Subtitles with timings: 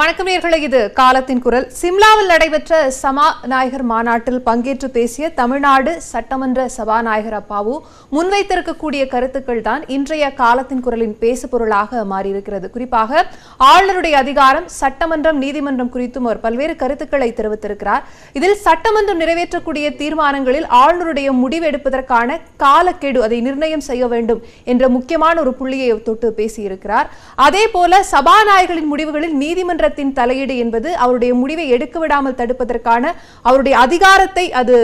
[0.00, 1.64] வணக்கம் நேர்களை இது காலத்தின் குரல்.
[1.78, 7.74] சிம்லாவில் நடைபெற்ற சபாநாயகர் மாநாட்டில் பங்கேற்று பேசிய தமிழ்நாடு சட்டமன்ற சபாநாயகர் அப்பாவு
[8.16, 12.68] முன்வைத்திருக்கக்கூடிய கருத்துக்கள் தான் இன்றைய காலத்தின் குரலின் பேசு பொருளாக மாறியிருக்கிறது.
[12.76, 13.24] குறிப்பாக
[13.70, 18.06] ஆளுநருடைய அதிகாரம் சட்டமன்றம் நீதிமன்றம் குறித்தும் அவர் பல்வேறு கருத்துக்களை தெரிவித்திருக்கிறார்.
[18.38, 24.42] இதில் சட்டமன்றம் நிறைவேற்றக்கூடிய தீர்மானங்களில் ஆளுநருடைய முடிவு எடுப்பதற்கான காலக்கெடு அதை நிர்ணயம் செய்ய வேண்டும்
[24.74, 27.10] என்ற முக்கியமான ஒரு புள்ளியை தொட்டு பேசியிருக்கிறார்.
[27.48, 33.04] அதே போல சபாநாயகரின் முடிவுகளில் நீதிமன்ற நீதிமன்றத்தின் தலையீடு என்பது அவருடைய முடிவை எடுக்க விடாமல் தடுப்பதற்கான
[33.48, 34.76] அவருடைய அதிகாரத்தை அது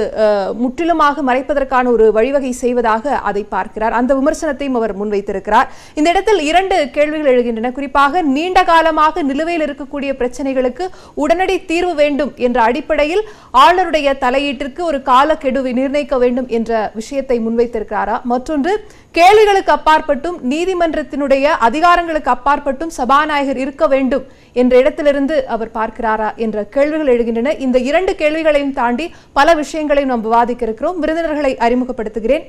[0.62, 3.96] முற்றிலுமாக மறைப்பதற்கான ஒரு வழிவகை செய்வதாக அதை பார்க்கிறார்.
[4.00, 5.68] அந்த விமர்சனத்தையும் அவர் முன்வைத்திருக்கிறார்.
[5.98, 7.72] இந்த இடத்தில் இரண்டு கேள்விகள் எழுகின்றன.
[7.78, 10.86] குறிப்பாக நீண்ட காலமாக நிலுவையில் இருக்கக்கூடிய பிரச்சனைகளுக்கு
[11.24, 13.24] உடனடி தீர்வு வேண்டும் என்ற அடிப்படையில்
[13.64, 18.16] ஆளுநருடைய தலையீட்டிற்கு ஒரு காலக்கெடுவை நிர்ணயிக்க வேண்டும் என்ற விஷயத்தை முன்வைத்திருக்கிறாரா?
[18.32, 18.72] மற்றொன்று
[19.18, 24.24] கேள்விகளுக்கு அப்பாற்பட்டும் நீதிமன்றத்தினுடைய அதிகாரங்களுக்கு அப்பாற்பட்டும் சபாநாயகர் இருக்க வேண்டும்
[24.62, 27.56] என்ற இடத்திலிருந்து அவர் பார்க்கிறாரா என்ற கேள்விகள் எழுகின்றன.
[27.66, 32.46] இந்த இரண்டு கேள்விகளையும் தாண்டி பல விஷயங்களையும் நாம் விவாதிக்க இருக்கிறோம் விருந்தினர்களை அறிமுகப்படுத்துகிறேன்.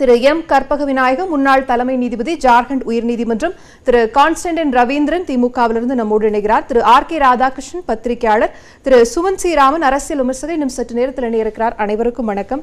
[0.00, 3.54] திரு எம் கற்பக விநாயகம் முன்னாள் தலைமை நீதிபதி ஜார்க்கண்ட் உயர்நீதிமன்றம்.
[3.86, 6.64] திரு கான்ஸ்டன்டின் ரவீந்திரன் திமுகவிலிருந்து நம்மோடு இணைகிறார்.
[6.70, 8.54] திரு ஆர் கே ராதாகிருஷ்ணன் பத்திரிகையாளர்.
[8.86, 10.56] திரு சுமன் சி ராமன் அரசியல் விமர்சகர்.
[10.58, 12.62] இன்னும் சற்று நேரத்தில் இணையிருக்கிறார் அனைவருக்கும் வணக்கம்.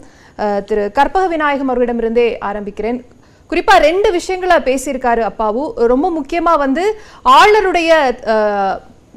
[0.72, 3.00] திரு கற்பக விநாயகம் அவர்களிடமிருந்தே ஆரம்பிக்கிறேன்.
[3.52, 5.64] குறிப்பா ரெண்டு விஷயங்களை பேசியிருக்காரு அப்பாவு.
[5.94, 6.86] ரொம்ப முக்கியமா வந்து
[7.38, 7.90] ஆளுநருடைய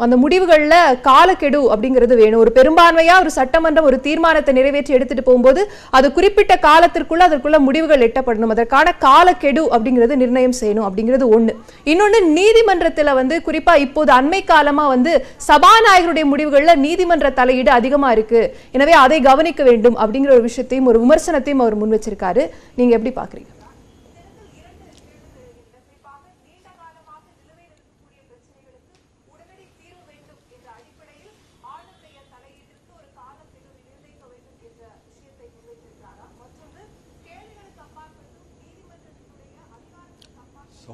[0.05, 2.43] அந்த முடிவுகளில் காலக்கெடு அப்படிங்கிறது வேணும்.
[2.43, 5.63] ஒரு பெரும்பான்மையா ஒரு சட்டமன்றம் ஒரு தீர்மானத்தை நிறைவேற்றி எடுத்துட்டு போகும்போது
[5.97, 8.55] அது குறிப்பிட்ட காலத்திற்குள்ள அதற்குள்ள முடிவுகள் எட்டப்படணும்.
[8.55, 11.55] அதற்கான காலக்கெடு அப்படிங்கிறது நிர்ணயம் செய்யணும் அப்படிங்கிறது ஒண்ணு.
[11.93, 15.15] இன்னொன்னு நீதிமன்றத்தில் வந்து குறிப்பா இப்போது அண்மை காலமா வந்து
[15.51, 18.43] சபாநாயகருடைய முடிவுகளில் நீதிமன்ற தலையீடு அதிகமா இருக்கு.
[18.79, 22.45] எனவே அதை கவனிக்க வேண்டும் அப்படிங்கிற ஒரு விஷயத்தையும் ஒரு விமர்சனத்தையும் அவர் முன் வச்சிருக்காரு
[22.81, 23.51] நீங்க எப்படி பாக்குறீங்க?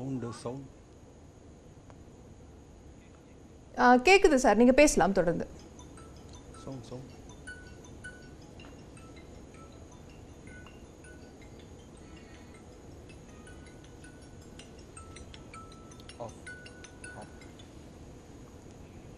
[0.07, 0.67] சவுண்டு சவுண்ட்
[3.77, 4.57] ஆஹ் கேக்குது சார்.
[4.57, 5.47] நீங்க பேசலாம் தொடர்ந்து.
[6.65, 7.15] சவுண்ட் சவுண்ட்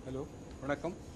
[0.07, 0.25] ஹலோ
[0.61, 1.08] வணக்கம்.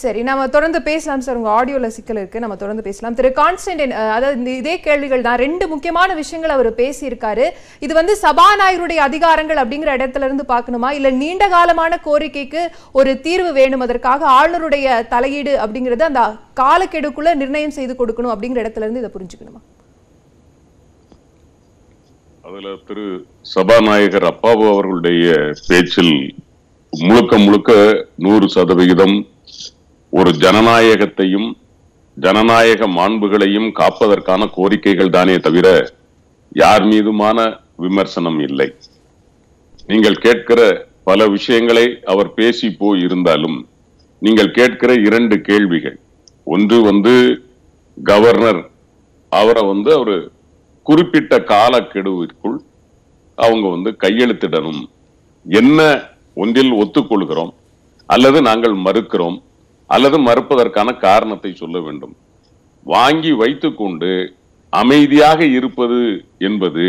[0.00, 1.38] சரி நம்ம தொடர்ந்து பேசலாம் சார்.
[1.38, 2.42] உங்க ஆடியோல சிக்கல் இருக்கு.
[2.42, 3.16] நம்ம தொடர்ந்து பேசலாம்.
[3.18, 5.38] திரு கான்ஸ்டன்டின் அதாவது இதே கேள்விகள் தான்.
[5.42, 7.46] ரெண்டு முக்கியமான விஷயங்கள் அவர் பேசியிருக்காரு.
[7.84, 10.90] இது வந்து சபாநாயகருடைய அதிகாரங்கள் அப்படிங்கிற இடத்துல இருந்து பார்க்கணுமா?
[10.98, 12.62] இல்ல நீண்ட காலமான கோரிக்கைக்கு
[13.00, 13.84] ஒரு தீர்வு வேணும்?
[13.86, 16.22] அதற்காக ஆளுநருடைய தலையீடு அப்படிங்கிறது அந்த
[16.62, 19.62] காலக்கெடுக்குள்ள நிர்ணயம் செய்து கொடுக்கணும் அப்படிங்கிற இடத்துல இருந்து இதை புரிஞ்சுக்கணுமா?
[22.46, 23.06] அதுல திரு
[23.54, 25.36] சபாநாயகர் அப்பாவு அவர்களுடைய
[25.68, 26.16] பேச்சில்
[26.92, 27.70] முழுக்க முழுக்க
[28.24, 29.16] நூறு சதவிகிதம்
[30.18, 31.46] ஒரு ஜனநாயகத்தையும்
[32.16, 35.68] ஜனநாயக மாண்புகளையும் காப்பதற்கான கோரிக்கைகள் தானே தவிர
[36.62, 37.38] யார் மீதுமான
[37.84, 38.66] விமர்சனம் இல்லை.
[39.86, 40.60] நீங்கள் கேட்கிற
[41.08, 43.56] பல விஷயங்களை அவர் பேசி போய் இருந்தாலும்
[44.22, 45.96] நீங்கள் கேட்கிற இரண்டு கேள்விகள்.
[46.54, 47.14] ஒன்று வந்து
[47.96, 48.60] கவர்னர்
[49.32, 50.16] அவரை வந்து ஒரு
[50.82, 52.58] குறிப்பிட்ட காலக்கெடுவிற்குள்
[53.38, 54.82] அவங்க வந்து கையெழுத்திடணும்.
[55.46, 55.80] என்ன
[56.34, 57.52] ஒன்றில் ஒத்துக்கொள்கிறோம்
[58.06, 59.40] அல்லது நாங்கள் மறுக்கிறோம்
[59.90, 62.14] அல்லது மறுப்பதற்கான காரணத்தை சொல்ல வேண்டும்.
[62.94, 64.12] வாங்கி வைத்துக்கொண்டு
[64.72, 66.00] அமைதியாக இருப்பது
[66.48, 66.86] என்பது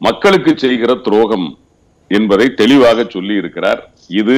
[0.00, 1.48] மக்களுக்கு செய்கிற துரோகம்
[2.10, 3.80] என்பதை தெளிவாக சொல்லி இருக்கிறார்
[4.20, 4.36] இது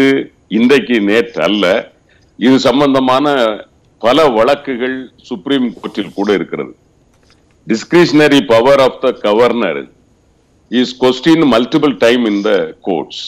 [0.59, 1.65] இன்றைக்கு நேற்று அல்ல
[2.39, 3.27] இது சம்பந்தமான
[4.03, 6.73] பல வழக்குகள் சுப்ரீம் கோர்ட்டில் கூட இருக்கிறது.
[7.67, 9.81] Discretionary power of the governor
[10.71, 12.53] is question multiple time in the
[12.89, 13.25] courts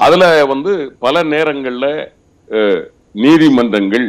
[0.00, 0.72] அதில் வந்து
[1.04, 1.90] பல நேரங்களில்
[3.24, 4.08] நீதிமன்றங்கள்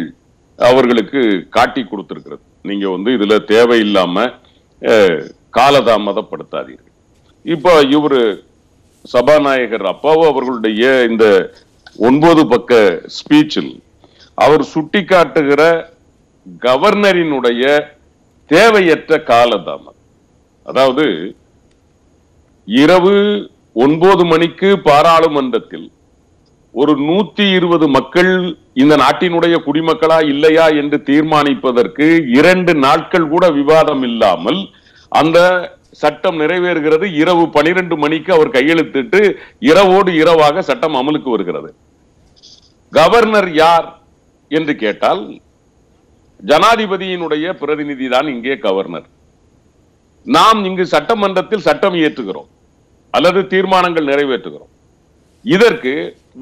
[0.59, 1.21] அவர்களுக்கு
[1.55, 2.43] காட்டி கொடுத்திருக்கிறது.
[2.69, 4.25] நீங்க வந்து இதுல தேவையில்லாம
[5.59, 6.91] காலதாமதப்படுத்தாதீர்கள்.
[7.53, 8.21] இப்போ இவரு
[9.13, 11.25] சபாநாயகர் அப்பாவோ அவர்களுடைய இந்த
[12.07, 12.73] ஒன்பது பக்க
[13.17, 13.73] ஸ்பீச்சில்
[14.43, 15.61] அவர் சுட்டிக்காட்டுகிற
[16.67, 17.63] கவர்னரினுடைய
[18.53, 19.99] தேவையற்ற காலதாமதம்.
[20.69, 21.05] அதாவது
[22.67, 23.15] இரவு
[23.85, 25.85] ஒன்பது மணிக்கு பாராளுமன்றத்தில்
[26.81, 28.31] ஒரு நூத்தி இருபது மக்கள்
[28.83, 32.05] இந்த நாட்டினுடைய குடிமக்களா இல்லையா என்று தீர்மானிப்பதற்கு
[32.39, 34.59] இரண்டு நாட்கள் கூட விவாதம் இல்லாமல்
[35.11, 35.37] அந்த
[36.01, 37.05] சட்டம் நிறைவேறுகிறது.
[37.21, 39.19] இரவு பனிரெண்டு மணிக்கு அவர் கையெழுத்திட்டு
[39.69, 41.69] இரவோடு இரவாக சட்டம் அமலுக்கு வருகிறது.
[42.99, 43.87] கவர்னர் யார்
[44.57, 45.23] என்று கேட்டால்
[46.51, 49.07] ஜனாதிபதியினுடைய பிரதிநிதி தான் இங்கே கவர்னர்.
[50.35, 52.49] நாம் இங்கு சட்டமன்றத்தில் சட்டம் இயற்றுகிறோம்.
[53.17, 54.72] அல்லது தீர்மானங்கள் நிறைவேற்றுகிறோம்.
[55.45, 55.93] இதற்கு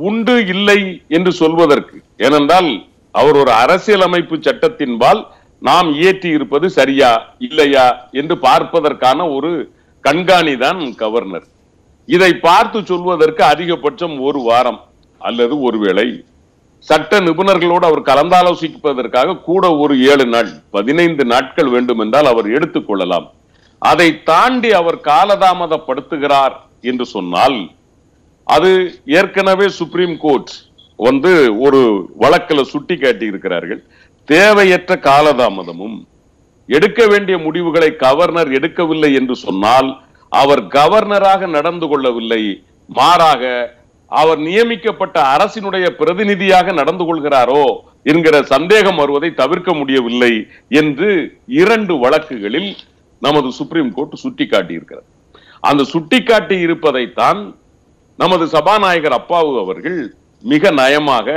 [0.07, 0.79] உண்டு இல்லை
[1.17, 1.97] என்று சொல்வதற்கு.
[2.25, 2.69] ஏனென்றால்
[3.15, 5.21] அவர் ஒரு அரசியலமைப்பு சட்டத்தின்பால்
[5.61, 7.09] நாம் இயற்றி இருப்பது சரியா
[7.47, 9.51] இல்லையா என்று பார்ப்பதற்கான ஒரு
[10.03, 11.47] கண்காணி தான் கவர்னர்.
[12.09, 14.79] இதை பார்த்து சொல்வதற்கு அதிகபட்சம் ஒரு வாரம்
[15.21, 16.07] அல்லது ஒருவேளை
[16.87, 23.27] சட்ட நிபுணர்களோடு அவர் கலந்தாலோசிப்பதற்காக கூட ஒரு ஏழு நாள் பதினைந்து நாட்கள் வேண்டும் என்றால் அவர் எடுத்துக்கொள்ளலாம்
[23.81, 27.57] அதை தாண்டி அவர் காலதாமதப்படுத்துகிறார் என்று சொன்னால்
[28.43, 30.51] அது ஏற்கனவே சுப்ரீம் கோர்ட்
[30.95, 33.83] வந்து ஒரு வழக்கில் சுட்டி காட்டி இருக்கிறார்கள்
[34.25, 36.05] தேவையற்ற காலதாமதமும்
[36.65, 42.63] எடுக்க வேண்டிய முடிவுகளை கவர்னர் எடுக்கவில்லை என்று சொன்னால் அவர் கவர்னராக நடந்து கொள்ளவில்லை.
[42.85, 43.73] மாறாக
[44.07, 52.77] அவர் நியமிக்கப்பட்ட அரசினுடைய பிரதிநிதியாக நடந்து கொள்கிறாரோ என்கிற சந்தேகம் வருவதை தவிர்க்க முடியவில்லை என்று இரண்டு வழக்குகளில்
[53.19, 55.05] நமது சுப்ரீம் கோர்ட் சுட்டிக்காட்டி இருக்கிறது
[55.59, 57.53] அந்த சுட்டிக்காட்டி இருப்பதைத்தான்
[58.21, 59.99] நமது சபாநாயகர் அப்பாவு அவர்கள்
[60.43, 61.27] மிக நயமாக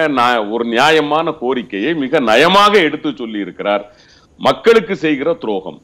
[0.55, 3.85] ஒரு நியாயமான கோரிக்கையை மிக நயமாக எடுத்து சொல்லி இருக்கிறார்
[4.41, 5.79] மக்களுக்கு செய்கிற துரோகம்.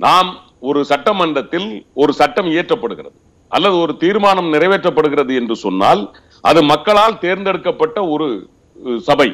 [0.00, 0.30] நாம்
[0.68, 1.68] ஒரு சட்டமன்றத்தில்
[2.02, 3.16] ஒரு சட்டம் இயற்றப்படுகிறது.
[3.52, 6.02] அல்லது ஒரு தீர்மானம் நிறைவேற்றப்படுகிறது என்று சொன்னால்
[6.44, 8.28] அது மக்களால் தேர்ந்தெடுக்கப்பட்ட ஒரு
[9.08, 9.28] சபை.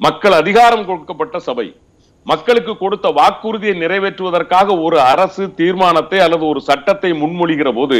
[0.00, 1.66] மக்கள் அதிகாரம் கொடுக்கப்பட்ட சபை.
[2.26, 7.98] மக்களுக்கு கொடுத்த வாக்குறுதியை நிறைவேற்றுவதற்காக ஒரு அரசு தீர்மானத்தை அல்லது ஒரு சட்டத்தை முன்மொழிகிற போது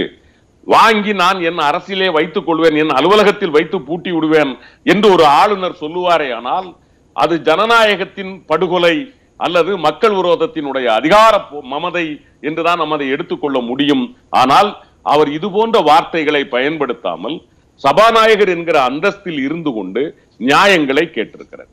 [0.66, 4.52] வாங்கி நான் என் அரசியலே வைத்துக் கொள்வேன் என் அலுவலகத்தில் வைத்து பூட்டி விடுவேன்
[4.92, 6.68] என்று ஒரு ஆளுநர் சொல்லுவாரே ஆனால்
[7.16, 8.96] அது ஜனநாயகத்தின் படுகொலை
[9.40, 11.34] அல்லது மக்கள் விரோதத்தினுடைய அதிகார
[11.72, 12.04] மமதை
[12.48, 14.04] என்றுதான் நம்ம அதை எடுத்துக்கொள்ள முடியும்.
[14.40, 14.70] ஆனால்
[15.12, 17.36] அவர் இது போன்ற வார்த்தைகளை பயன்படுத்தாமல்
[17.84, 20.02] சபாநாயகர் என்கிற அந்தஸ்தில் இருந்து கொண்டு
[20.50, 21.70] நியாயங்களை கேட்டிருக்கிறார்.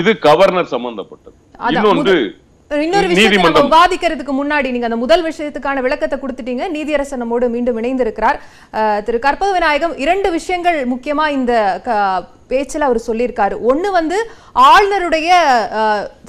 [0.00, 1.36] இது கவர்னர் சம்பந்தப்பட்டது.
[1.76, 2.16] இன்னொன்று
[2.76, 6.64] இன்னொரு விஷயத்தை நம்ம விவாதிக்கிறதுக்கு முன்னாடி நீங்க அந்த முதல் விஷயத்துக்கான விளக்கத்தை கொடுத்துட்டீங்க.
[6.74, 8.38] நீதியரசர் நம்மோடு மீண்டும் இணைந்திருக்கிறார்.
[9.06, 11.52] திரு கற்பக விநாயகம் இரண்டு விஷயங்கள் முக்கியமா இந்த
[12.50, 13.54] பேச்சுல அவர் சொல்லியிருக்காரு.
[13.70, 14.18] ஒண்ணு வந்து
[14.72, 15.30] ஆளுநருடைய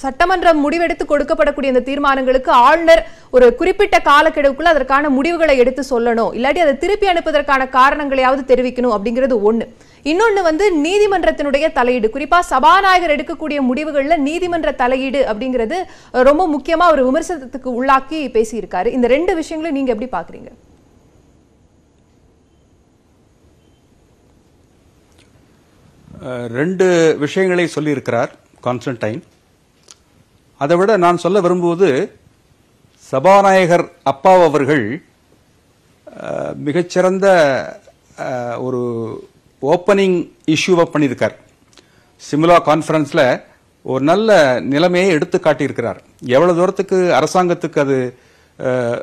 [0.06, 3.04] சட்டமன்றம் முடிவெடுத்து கொடுக்கப்படக்கூடிய இந்த தீர்மானங்களுக்கு ஆளுநர்
[3.38, 6.34] ஒரு குறிப்பிட்ட காலக்கெடுவுக்குள்ள அதற்கான முடிவுகளை எடுத்து சொல்லணும்.
[6.40, 9.68] இல்லாட்டி அதை திருப்பி அனுப்புவதற்கான காரணங்களையாவது தெரிவிக்கணும் அப்படிங்கிறது ஒண்ணு.
[10.06, 12.08] இன்னொன்னு வந்து நீதிமன்றத்தினுடைய தலையீடு.
[12.10, 15.78] குறிப்பா சபாநாயகர் எடுக்கக்கூடிய முடிவுகள்ல நீதிமன்ற தலையீடு அப்படிங்கிறது
[16.22, 18.86] ரொம்ப முக்கியமா ஒரு விமர்சனத்துக்கு உள்ளாக்கி பேசியிருக்காரு.
[18.90, 20.52] இந்த ரெண்டு விஷயங்களும் நீங்க எப்படி பார்க்குறீங்க
[26.22, 26.86] அஹ், ரெண்டு
[27.18, 28.32] விஷயங்களை சொல்லியிருக்கிறார்
[28.64, 29.22] கான்ஸ்டன்டைன்.
[30.62, 31.90] அதை விட நான் சொல்ல விரும்புவது
[33.12, 34.86] சபாநாயகர் அப்பாவ் அவர்கள்
[36.22, 37.28] அஹ், மிகச்சிறந்த
[38.18, 38.82] அஹ், ஒரு
[39.62, 40.18] ஓப்பனிங்
[40.56, 41.36] இஷ்யூவை பண்ணியிருக்கார்.
[42.30, 43.42] சிம்லா கான்ஃபரன்ஸில்
[43.82, 44.30] ஒரு நல்ல
[44.74, 46.00] நிலைமையை எடுத்து காட்டியிருக்கிறார்.
[46.36, 47.98] எவ்வளவு தூரத்துக்கு அரசாங்கத்துக்கு அது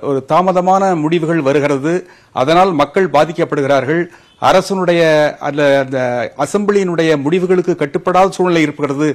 [0.09, 1.93] ஒரு தாமதமான முடிவுகள் வருகிறது
[2.41, 4.03] அதனால் மக்கள் பாதிக்கப்படுகிறார்கள்.
[4.49, 5.03] அரசனுடைய
[5.49, 5.99] அல்ல அந்த
[6.45, 9.09] அசம்பிளியினுடைய முடிவுகளுக்கு கட்டுப்படாத சூழ்நிலை இருக்கிறது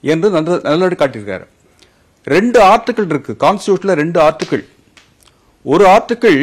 [0.00, 1.44] என்று நல்ல நல்ல காட்டியிருக்கார்.
[2.24, 3.32] ரெண்டு ஆர்டிக்கிள் இருக்கு.
[3.44, 4.64] கான்ஸ்டியூஷனில் ரெண்டு ஆர்டிக்கிள்.
[5.64, 6.40] ஒரு ஆர்டிக்கிள்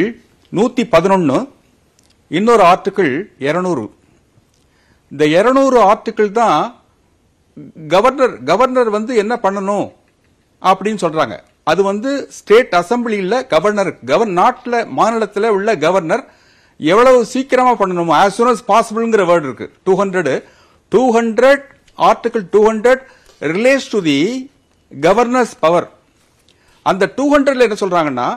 [0.48, 1.38] நூற்றி பதினொன்று
[2.28, 3.12] இன்னொரு ஆர்டிக்கிள்
[3.48, 3.84] இரநூறு.
[5.14, 6.60] இந்த இருநூறு ஆர்டிக்கிள் தான்
[7.92, 9.88] கவர்னர் கவர்னர் வந்து என்ன பண்ணணும்
[10.62, 11.34] அப்படின்னு சொல்றாங்க.
[11.70, 16.24] அது வந்து ஸ்டேட் அசம்பிளியில் கவர்னர் கவர் நாட்டில் மாநிலத்தில் உள்ள கவர்னர்
[16.80, 19.66] எவ்வளவு சீக்கிரமாக பண்ணணும் ஆஸ் சூன் அஸ் பாசிபிள்ங்கிற வேர்டு இருக்கு.
[19.86, 20.34] Two hundred
[20.92, 21.64] two hundred
[21.98, 23.02] article two hundred
[23.54, 24.18] relates to the
[24.92, 25.86] governors power
[26.86, 28.28] அந்த டூ ஹண்ட்ரட்ல என்ன சொல்றாங்கன்னா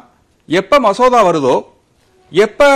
[0.49, 1.55] எப்ப மசோதா வருதோ
[2.31, 2.69] எப்ப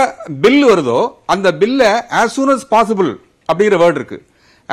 [0.44, 1.00] பில் வருதோ
[1.34, 1.82] அந்த பில்ல
[2.20, 3.12] ஆஸ் சூன் அஸ் பாசிபிள்
[3.48, 4.18] அப்படிங்கிற வேர்டு இருக்கு.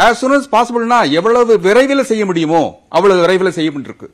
[0.04, 2.62] ஆஸ் சூன் அஸ் பாசிபிள்னா எவ்வளவு விரைவில் செய்ய முடியுமோ
[2.98, 4.08] அவ்வளவு விரைவில் செய்ய இருக்கு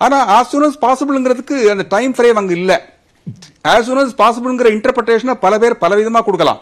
[0.00, 2.78] ஆனால் ஆஸ் சூன் அஸ் பாசிபிள்ங்கிறதுக்கு அந்த டைம் ஃப்ரேம் அங்கே இல்லை.
[3.72, 6.60] ஆஸ் சூன் அஸ் பாசிபிள்ங்கிற இன்டர்பிரேஷனை பல பேர் பல விதமாக கொடுக்கலாம்.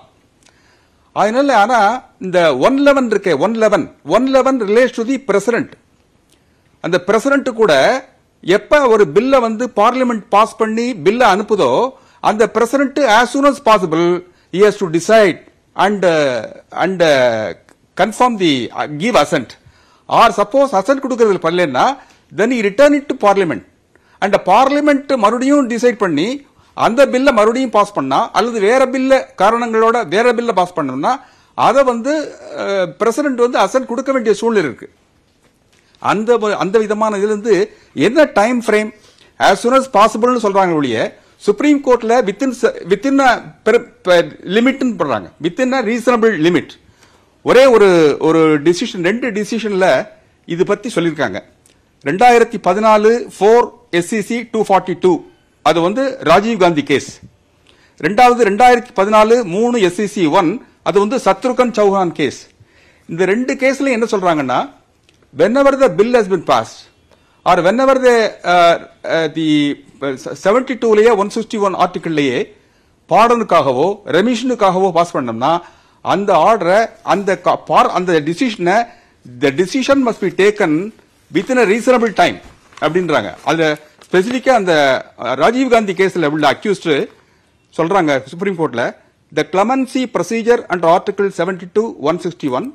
[1.16, 1.90] அதனால ஆனால்
[2.26, 5.73] இந்த ஒன் லெவன் இருக்கே one eleven one eleven relates to the president
[6.85, 7.73] அந்த பிரசிடென்ட் கூட
[8.45, 11.71] எப்போ ஒரு பில்லை வந்து பார்லிமெண்ட் பாஸ் பண்ணி பில்லை அனுப்புதோ
[12.31, 14.07] அந்த president as soon as possible
[14.54, 14.87] he has to
[15.76, 16.43] and uh,
[16.85, 17.54] and uh,
[17.97, 19.50] confirm the uh, give assent.
[20.09, 21.85] Or suppose assent கொடுக்கிறது பண்ணலன்னா
[22.33, 23.62] then he return it to parliament.
[24.23, 26.28] And parliament மறுபடியும் டிசைட் பண்ணி
[26.76, 31.12] அந்த பில்ல மறுபடியும் பாஸ் பண்ணா அல்லது வேற பில்ல காரணங்களோட வேற பில்ல பாஸ் பண்ணணும்னா
[31.66, 32.12] அதை வந்து
[33.00, 34.87] பிரசிடென்ட் வந்து அசன்ட் கொடுக்க வேண்டிய சூழ்நிலை இருக்கு.
[36.02, 36.31] அந்த
[36.62, 37.54] அந்த விதமான இதுலேருந்து
[38.07, 38.90] என்ன time frame
[39.40, 40.97] as soon as பாசிபிள்னு சொல்கிறாங்க ஒழிய
[41.46, 42.54] சுப்ரீம் கோர்ட்ல வித்தின்
[42.92, 43.20] வித்தின்
[44.56, 45.28] லிமிட்னு போடுறாங்க.
[45.44, 46.72] வித்தின் ரீசனபிள் லிமிட்
[47.44, 47.88] ஒரே ஒரு
[48.28, 49.86] ஒரு டிசிஷன் ரெண்டு டிசிஷன்ல
[50.48, 51.38] இது பத்தி சொல்லியிருக்காங்க.
[52.04, 53.66] ரெண்டாயிரத்தி பதினாலு four
[53.98, 55.12] SCC two forty two
[55.66, 57.10] அது வந்து ராஜீவ் காந்தி கேஸ்
[58.00, 60.50] ரெண்டாவது ரெண்டாயிரத்தி பதினாலு மூணு எஸ்சிசி ஒன்
[60.88, 62.40] அது வந்து சத்ருகன் சௌஹான் கேஸ்
[63.08, 64.58] இந்த ரெண்டு கேஸ்ல என்ன சொல்றாங்கன்னா
[65.60, 66.80] whenever the bill has been passed
[67.46, 68.00] or whenever
[69.36, 69.46] the
[70.02, 70.10] the
[70.44, 72.38] seventy டூலேயே one sixty one ஆர்டிக்கிள்லேயே
[73.10, 73.86] பாடனுக்காகவோ
[74.16, 75.52] ரெமிஷனுக்காகவோ பாஸ் பண்ணோம்னா
[76.04, 76.78] அந்த ஆர்டரை
[77.12, 77.36] அந்த
[77.70, 78.76] பார் அந்த டிசிஷனை
[79.26, 80.76] the decision must be taken
[81.54, 82.38] within reasonable time
[82.84, 83.30] அப்படின்றாங்க.
[83.48, 83.66] அதுல
[84.06, 84.74] ஸ்பெசிஃபிக்காக அந்த
[85.42, 86.96] ராஜீவ் காந்தி கேஸில் உள்ள அக்யூஸ்டு
[87.74, 88.86] சொல்கிறாங்க சுப்ரீம் கோர்ட்டில்
[89.32, 92.66] the clemency procedure under article seventy two one sixty one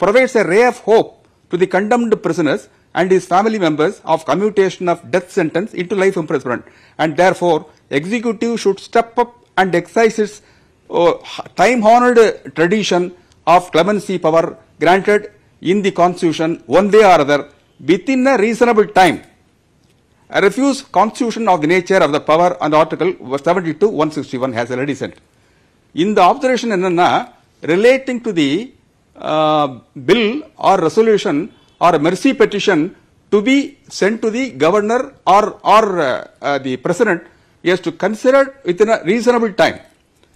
[0.00, 1.08] provides a ray of hope
[1.52, 2.62] to the condemned prisoners
[2.93, 6.63] and his family members of commutation of death sentence into life imprisonment
[6.97, 10.41] and therefore executive should step up and exercise its
[10.89, 11.13] uh,
[11.61, 12.19] time honored
[12.55, 13.03] tradition
[13.47, 17.49] of clemency power granted in the constitution one way or other
[17.91, 19.17] within a reasonable time
[20.29, 24.95] I refuse constitution of the nature of the power and article 72 161 has already
[25.01, 25.15] sent.
[26.03, 27.09] இந்த observation என்னன்னா
[27.71, 28.49] relating to the
[29.31, 29.67] uh,
[30.07, 30.25] bill
[30.67, 31.35] or resolution
[31.80, 32.80] or mercy petition
[33.32, 33.56] to be
[34.00, 36.06] sent to the governor or or uh,
[36.42, 37.20] uh, the president
[37.64, 39.78] is to consider within a reasonable time.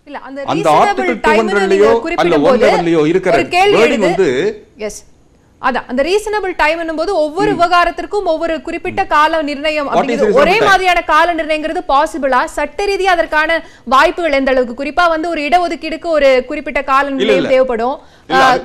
[0.04, 3.36] இல்ல அந்த அந்த reasonable article time ன்னு 200 நீங்க லயோ, குறிப்பிடும்போது அல்ல 111 லயோ இருக்கிற
[3.38, 4.06] எழுது.
[4.06, 5.00] வந்து- எஸ்
[5.62, 10.60] அதான் அந்த ரீசனபிள் டைம் போது ஒவ்வொரு விவகாரத்திற்கும் ஒவ்வொரு குறிப்பிட்ட கால நிர்ணயம் அப்படிங்கிறது ஒரே?
[10.60, 14.84] மாதிரியான கால நிர்ணயங்கிறது பாசிபிளா சட்ட ரீதியா அதற்கான வாய்ப்புகள் எந்த அளவுக்கு?
[14.84, 17.48] குறிப்பா வந்து ஒரு இடஒதுக்கீடுக்கு ஒரு குறிப்பிட்ட கால நிர்ணயம்.
[17.48, 17.98] தேவைப்படும்.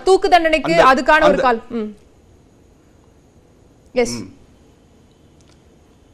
[0.04, 1.62] தூக்கு தண்டனைக்கு அதுக்கான ஒரு கால்
[4.04, 4.18] எஸ்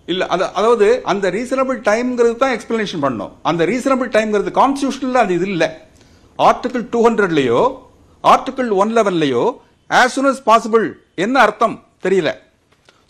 [0.08, 3.32] இல்ல அது அதாவது அந்த ரீசனபிள் டைம்ங்கிறது தான் எக்ஸ்பிளனேஷன் பண்ணோம்.
[3.50, 5.70] அந்த ரீசனபிள் டைம்ங்கிறது கான்ஸ்டியூஷனில் அது இது இல்லை.
[6.40, 7.62] ஆர்டிகிள் டூ ஹண்ட்ரட்லையோ
[8.24, 9.44] ஆர்டிகிள் ஒன் லெவன்லையோ
[10.00, 10.86] ஆஸ் சூன் அஸ் பாசிபிள்
[11.26, 11.76] என்ன அர்த்தம்?
[12.06, 12.30] தெரியல.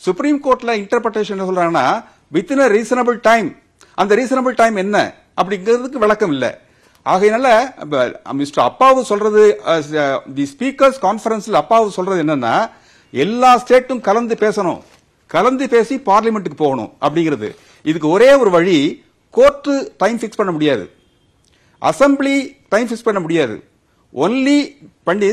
[0.06, 1.88] சுப்ரீம் கோர்ட்ல இன்டர்பிரேஷன் என்ன சொல்றாங்கன்னா
[2.36, 3.50] வித்தின் அ ரீசனபிள் டைம்
[4.02, 4.98] அந்த ரீசனபிள் டைம் என்ன?
[5.40, 6.52] அப்படிங்கிறதுக்கு விளக்கம் இல்லை.
[7.06, 7.48] ஆகையினால
[8.42, 9.42] மிஸ்டர் அப்பாவு சொல்றது
[10.38, 12.56] தி ஸ்பீக்கர்ஸ் கான்ஃபரன்ஸில் அப்பாவு சொல்றது என்னன்னா
[13.14, 14.82] எல்லா ஸ்டேட்டும் கலந்து பேசணும்.
[15.34, 17.50] கலந்து பேசி பார்லிமெண்ட்டுக்கு போகணும் அப்படிங்கிறது.
[17.90, 18.78] இதுக்கு ஒரே ஒரு வழி
[19.38, 20.86] கோர்ட்டு டைம் ஃபிக்ஸ் பண்ண முடியாது.
[21.82, 22.36] அசம்பிளி
[22.74, 23.56] டைம் ஃபிக்ஸ் பண்ண முடியாது.
[24.14, 24.60] ஒன்லி
[25.08, 25.32] பண்ணி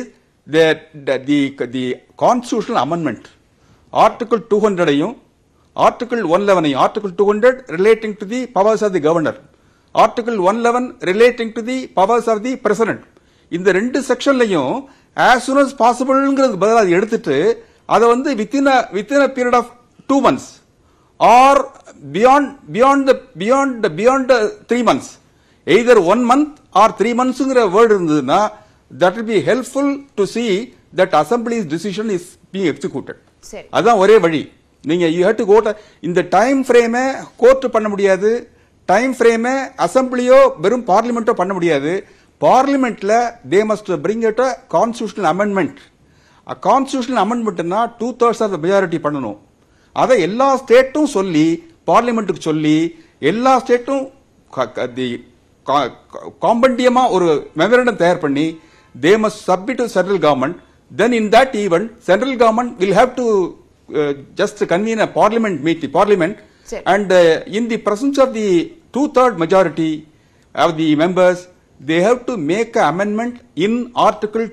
[1.27, 1.41] the
[1.77, 1.85] the
[2.25, 3.27] constitutional amendment
[3.93, 5.15] article two ஹண்ட்ரடையும்
[5.77, 9.39] article one லெவனையும் article two hundred relating to the powers of the governor
[9.95, 13.05] article one eleven relating to the powers of the president
[13.53, 14.75] இந்த ரெண்டு செக்ஷன்லையும்
[15.17, 17.37] as soon as பாசிபிள்ங்கிறதுக்கு பதிலாக எடுத்துட்டு
[17.95, 19.71] அதை வந்து within within a period of
[20.11, 20.51] two months
[21.21, 21.61] or
[22.17, 24.35] beyond beyond the beyond the beyond
[24.73, 25.13] three months
[25.67, 28.41] either one month or three மந்த்ஸ்ங்கிற word இருந்ததுன்னா
[28.91, 30.53] that will be helpful to see
[30.99, 33.19] that assemblies decision is being executed.
[33.77, 34.41] அதான் ஒரே வழி.
[34.85, 35.69] நீங்க you had to quote
[36.07, 37.03] இந்த time ஃப்ரேமை
[37.43, 38.31] court பண்ண முடியாது.
[38.93, 39.55] Time ஃப்ரேமை
[39.85, 41.93] அசம்பிளியோ வெறும் பார்லிமெண்ட்டோ பண்ண முடியாது.
[42.41, 43.13] பார்லிமெண்ட்ல
[43.53, 45.79] they must bring it a constitutional amendment
[46.67, 49.39] constitutional அமெண்ட்மெண்ட்னா two thirds of the majority பண்ணணும்.
[49.93, 51.47] அதை எல்லா ஸ்டேட்டும் சொல்லி
[51.91, 52.77] பார்லிமெண்ட்டுக்கு சொல்லி
[53.31, 54.05] எல்லா ஸ்டேட்டும்
[56.47, 57.29] காம்பண்டியமா ஒரு
[57.61, 58.47] மெமரண்டம் தயார் பண்ணி
[58.95, 60.57] they must submit to central government
[61.01, 63.27] then in that event central government will have to
[64.41, 66.39] just convene a parliament meet parliament
[66.71, 66.83] சரி.
[66.93, 68.49] and uh, in the presence of the
[68.95, 69.93] two-third majority
[70.55, 71.39] of the members,
[71.81, 73.35] they have to make an amendment
[73.67, 74.45] in Article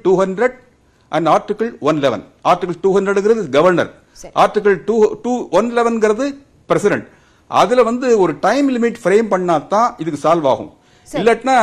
[1.12, 2.24] 200 and Article 111.
[2.46, 3.88] Article 200 is governor.
[4.16, 4.32] சரி.
[4.36, 4.96] Article 2,
[5.26, 6.32] 2 111
[6.70, 7.04] president.
[7.52, 10.72] அதுல வந்து ஒரு time limit frame பண்ணா தான் இதுக்கு solve ஆகும்
[11.08, 11.20] சரி.
[11.20, 11.56] இல்லாட்டினா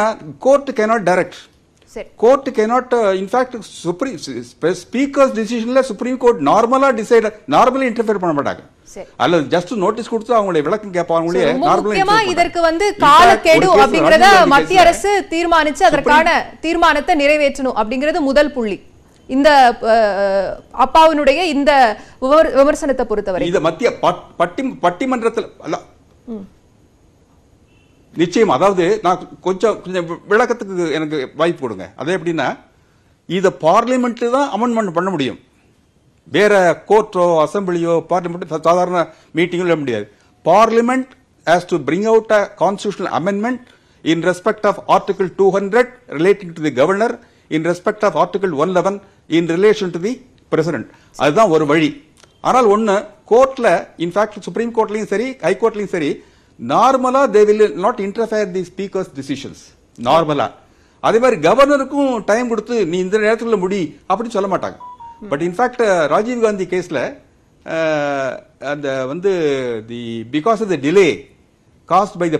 [0.44, 1.36] court cannot direct
[2.22, 4.16] court cannot in fact supreme
[4.80, 8.62] speakers டிசிஷன்ல supreme court நார்மலா டிசைட் நார்மலா இன்டர்ஃபியர் பண்ண மாட்டாங்க.
[9.24, 12.60] அல்லது ஜஸ்ட் நோட்டீஸ் கொடுத்து அவங்களுடைய விளக்கம் கேட்பாங்களே நார்மலா முக்கியமா இதற்கு.
[12.70, 16.28] வந்து காலக்கெடு அப்படிங்கறத மத்திய அரசு தீர்மானிச்சு அதற்கான
[16.66, 18.78] தீர்மானத்தை நிறைவேற்றணும் அப்படிங்கிறது முதல் புள்ளி
[19.26, 19.78] இந்த
[20.73, 23.47] அப்பாவினுடைய இந்த விமர்சனத்தை பொறுத்தவரை.
[23.49, 25.81] இது மத்திய பட்- பட்டி பட்டிமன்றத்தில் அல்ல.
[28.14, 31.93] நிச்சயம் அதாவது நான் கொஞ்சம் கொஞ்சம் விளக்கத்துக்கு எனக்கு வாய்ப்பு கொடுங்க.
[31.97, 32.59] அது எப்படின்னா
[33.26, 35.38] இதை பார்லிமெண்ட் தான் அமெண்ட்மெண்ட் பண்ண முடியும்.
[36.25, 40.11] வேற கோர்ட்டோ அசம்பிளியோ பார்லிமெண்ட் சாதாரண மீட்டிங்கும் இல்ல முடியாது.
[40.45, 41.09] Parliament
[41.47, 43.61] has to bring out a constitutional amendment
[44.02, 48.69] in respect of article two hundred relating to the governor in respect of article one
[48.69, 49.00] eleven
[49.31, 50.12] in relation to the
[50.52, 50.88] president
[51.25, 51.90] அதுதான் ஒரு வழி.
[52.49, 52.95] ஆனால் ஒன்னு
[53.33, 53.66] கோர்ட்ல
[54.04, 56.11] இன்ஃபேக்ட் சுப்ரீம் கோர்ட்லயும் சரி high கோர்ட்லயும் சரி
[56.59, 59.62] நார்மலா they will not interfere the speakers decisions
[59.99, 60.49] நார்மலா
[61.04, 64.76] அதே மாதிரி கவர்னருக்கும் டைம் கொடுத்து நீ இந்த நேரத்துல முடி அப்படின்னு சொல்ல மாட்டாங்க.
[65.31, 67.00] பட் இன்ஃபேக்ட் ராஜீவ் காந்தி கேஸ்ல
[68.73, 69.33] அந்த வந்து
[69.90, 70.00] the
[70.35, 71.09] because of the delay
[71.88, 72.38] caused by the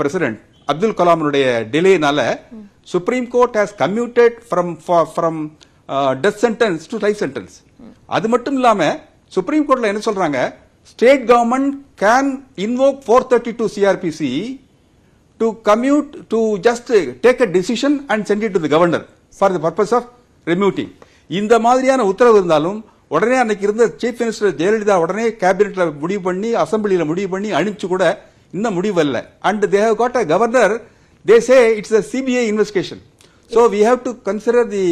[0.00, 0.38] president
[0.72, 2.20] Abdul கலாமுடைய டிலேனால
[2.92, 4.72] supreme court has commuted from
[5.14, 5.40] from
[6.22, 7.54] death sentence to life sentence
[8.08, 8.80] அது மட்டும் இல்லாம
[9.32, 10.38] சுப்ரீம் கோர்ட்ல என்ன சொல்றாங்க?
[10.90, 12.28] State government can
[12.64, 14.30] invoke four thirty two CrPC
[15.40, 16.92] to commute to just
[17.24, 19.04] take a decision and sent it to governor
[19.36, 20.06] for the purpose of
[20.46, 20.92] remitting
[21.30, 22.78] இந்த மாதிரியான உத்தரவு இருந்தாலும்
[23.10, 28.04] உடனே அன்னைக்கு இருந்த சீஃப் மினிஸ்டர் ஜெயலலிதா உடனே கேபினெட்ல முடிவு பண்ணி அசம்பிளியில முடிவு பண்ணி அனுப்பிச்சு கூட
[28.54, 30.74] இன்னும் முடிவு இல்லை and they have got a governor
[31.24, 33.02] they say it's a CBI investigation
[33.50, 34.84] so we have to consider the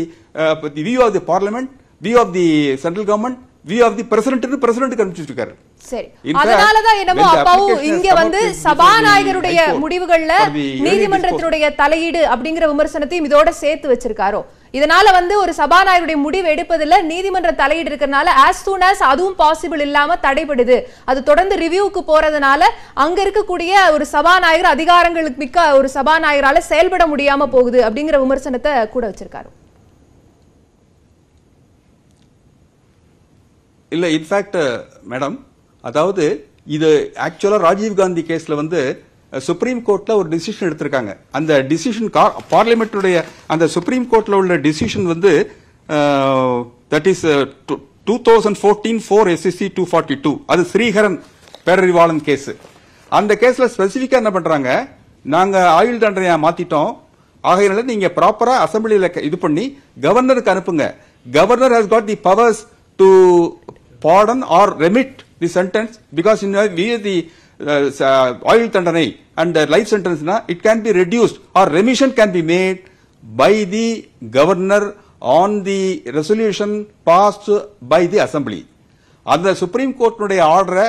[0.76, 1.70] the view of the parliament
[2.02, 2.46] view of the
[2.84, 5.52] central government view of the president president அனுப்பிச்சிருக்காரு
[5.84, 6.08] சரி.
[6.40, 13.26] அதனாலதான் என்னமோ the அப்பாவும் இங்க வந்து to- the சபாநாயகருடைய முடிவுகள்ல the நீதிமன்றத்தினுடைய தலையீடு அப்படிங்கிற விமர்சனத்தையும்
[13.28, 14.40] இதோட சேர்த்து வச்சிருக்காரோ?
[14.76, 20.16] இதனால வந்து ஒரு சபாநாயகருடைய முடிவு எடுப்பதில் நீதிமன்ற தலையீடு இருக்கிறனால ஆஸ் சூன் ஆஸ் அதுவும் பாசிபிள் இல்லாம
[20.26, 20.76] தடைபடுது.
[21.10, 22.62] அது தொடர்ந்து ரிவ்யூவுக்கு போறதுனால
[23.04, 29.50] அங்க இருக்கக்கூடிய ஒரு சபாநாயகர் அதிகாரங்களுக்கு மிக்க ஒரு சபாநாயகரால செயல்பட முடியாம போகுது அப்படிங்கிற விமர்சனத்தை கூட வச்சிருக்காரு.
[33.92, 34.60] இல்ல இன்ஃபேக்ட்
[35.10, 35.36] மேடம்
[35.84, 36.24] அதாவது
[36.76, 36.90] இது
[37.26, 38.80] ஆக்சுவலா ராஜீவ் காந்தி கேஸ்ல வந்து
[39.48, 41.12] சுப்ரீம் கோர்ட்ல ஒரு டிசிஷன் எடுத்திருக்காங்க.
[41.38, 42.10] அந்த டிசிஷன்
[42.54, 43.16] பார்லிமெண்ட்டுடைய
[43.54, 45.32] அந்த சுப்ரீம் கோர்ட்ல உள்ள டிசிஷன் வந்து
[46.94, 47.24] that is
[48.08, 51.16] two thousand fourteen four SSC two forty two அது ஸ்ரீஹரன்
[51.66, 52.50] பேரறிவாளன் கேஸ்
[53.18, 54.70] அந்த கேஸ்ல ஸ்பெசிஃபிக்கா என்ன பண்றாங்க?
[55.34, 56.92] நாங்க ஆயுள் தண்டனையா மாத்திட்டோம்.
[57.44, 59.64] ஆகையினால நீங்க ப்ராப்பரா அசம்பிளியில இது பண்ணி
[60.04, 60.86] கவர்னருக்கு அனுப்புங்க.
[61.26, 62.60] Governor has got the powers
[62.98, 63.08] to
[64.06, 67.16] pardon or remit the sentence because in we the
[68.50, 72.80] ஆயுள் தண்டனை and life சென்டென்ஸ்னா it can be reduced or remission can be made
[73.22, 73.86] by the
[74.32, 74.86] governor
[75.34, 75.80] on the
[76.18, 77.50] resolution passed
[77.88, 78.60] by the assembly
[79.26, 80.86] அந்த supreme கோர்ட்டினுடைய ஆர்டரை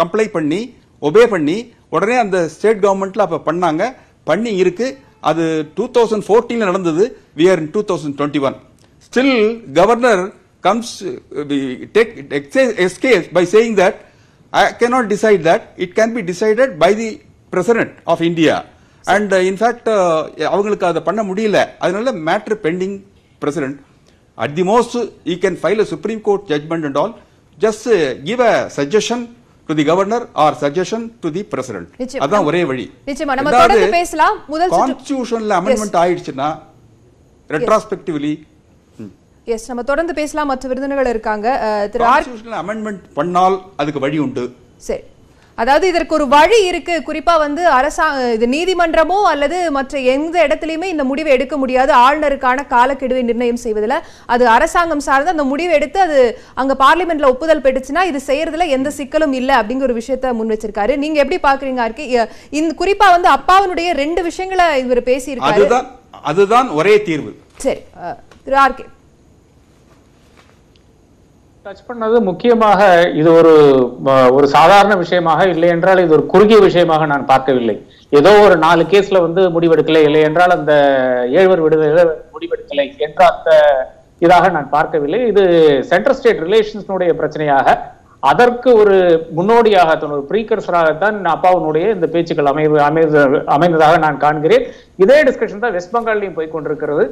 [0.00, 0.60] complaint பண்ணி
[1.02, 1.56] obey பண்ணி
[1.88, 3.82] உடனே அந்த state கவர்மெண்ட்ல அப்ப பண்ணாங்க
[4.26, 4.86] பண்ணி இருக்கு
[5.22, 5.44] அது
[5.76, 7.04] டூ தௌசண்ட் ஃபோர்டீன்ல நடந்தது
[7.36, 8.56] we are in two thousand twenty one
[9.06, 9.36] still
[9.72, 10.22] governor
[10.64, 10.92] comes
[11.96, 12.12] take
[12.86, 13.98] escapes by saying that
[14.62, 15.62] I cannot decide that.
[15.84, 17.08] It can be decided by the
[17.52, 18.54] president of India.
[19.04, 19.98] And uh, in fact uh,
[20.50, 21.58] அவங்களுக்கு அதை பண்ண முடியல.
[21.84, 22.96] அதனால matter pending
[23.42, 23.78] president
[24.38, 24.96] at the most
[25.32, 27.14] he can file a supreme court judgment and all
[27.58, 27.86] just
[28.28, 29.24] give a suggestion
[29.68, 31.88] to the governor or suggestion to the president.
[32.26, 32.86] அதான் ஒரே வழி.
[33.98, 34.36] பேசலாம்.
[34.76, 36.48] கான்ஸ்டிடியூஷன்ல amendment ஆயிடுச்சுன்னா
[37.50, 38.32] ரெட்ராஸ்பெக்டிவ்லி
[39.46, 40.46] எஸ் நம்ம தொடர்ந்து பேசலாம்.
[40.46, 41.48] மற்ற விருந்தினர்கள் இருக்காங்க.
[41.66, 44.44] அஹ், திரு ஆர் கான்ஸ்டிடியூஷனல் அமெண்ட்மெண்ட் பண்ணால் அதுக்கு வழி உண்டு.
[44.86, 45.02] சரி.
[45.58, 46.94] அதாவது இதற்கு ஒரு வழி இருக்கு.
[47.06, 51.92] குறிப்பா வந்து அரசாங்க இது நீதிமன்றமோ அல்லது மற்ற எந்த இடத்துலயுமே இந்த முடிவை எடுக்க முடியாது.
[51.96, 53.94] ஆளுநருக்கான காலக்கெடுவை நிர்ணயம் செய்வதில்
[54.26, 56.18] அது அரசாங்கம் சார்ந்து அந்த முடிவை எடுத்து அது
[56.54, 60.96] அங்க பார்லிமெண்ட்ல ஒப்புதல் பெற்றுச்சுன்னா இது செய்யறதுல எந்த சிக்கலும் இல்லை அப்படிங்கிற ஒரு விஷயத்த முன் வச்சிருக்காரு.
[60.96, 62.06] நீங்க எப்படி பாக்குறீங்க ஆர்கே
[62.52, 65.60] இந்த குறிப்பா வந்து அப்பாவினுடைய ரெண்டு விஷயங்களை இவர் பேசியிருக்காரு.
[65.60, 65.88] அதுதான்
[66.24, 67.32] அதுதான் ஒரே தீர்வு.
[67.58, 67.80] சரி.
[68.44, 68.86] திரு ஆர்கே
[71.66, 72.80] டச் பண்ணது முக்கியமாக
[73.20, 73.52] இது ஒரு
[74.36, 77.74] ஒரு சாதாரண விஷயமாக இல்லை என்றால் இது ஒரு குறுகிய விஷயமாக நான் பார்க்கவில்லை.
[78.18, 80.74] ஏதோ ஒரு நாலு கேஸ்ல வந்து முடிவெடுக்கலை இல்லை என்றால் அந்த
[81.38, 83.50] ஏழ்வர் விடுதலை முடிவெடுக்கலை என்ற அந்த
[84.26, 85.20] இதாக நான் பார்க்கவில்லை.
[85.30, 85.42] இது
[85.90, 87.74] சென்ட்ரல் ஸ்டேட் ரிலேஷன்ஸ்னுடைய பிரச்சனையாக
[88.30, 88.96] அதற்கு ஒரு
[89.38, 93.22] முன்னோடியாக ஒரு ப்ரீகர்சராகத்தான் அப்பாவுனுடைய இந்த பேச்சுக்கள் அமைவு அமைந்து
[93.56, 94.64] அமைந்ததாக நான் காண்கிறேன்.
[95.04, 97.04] இதே டிஸ்கஷன் தான் வெஸ்ட் பெங்கால்லையும் போய் கொண்டிருக்கிறது.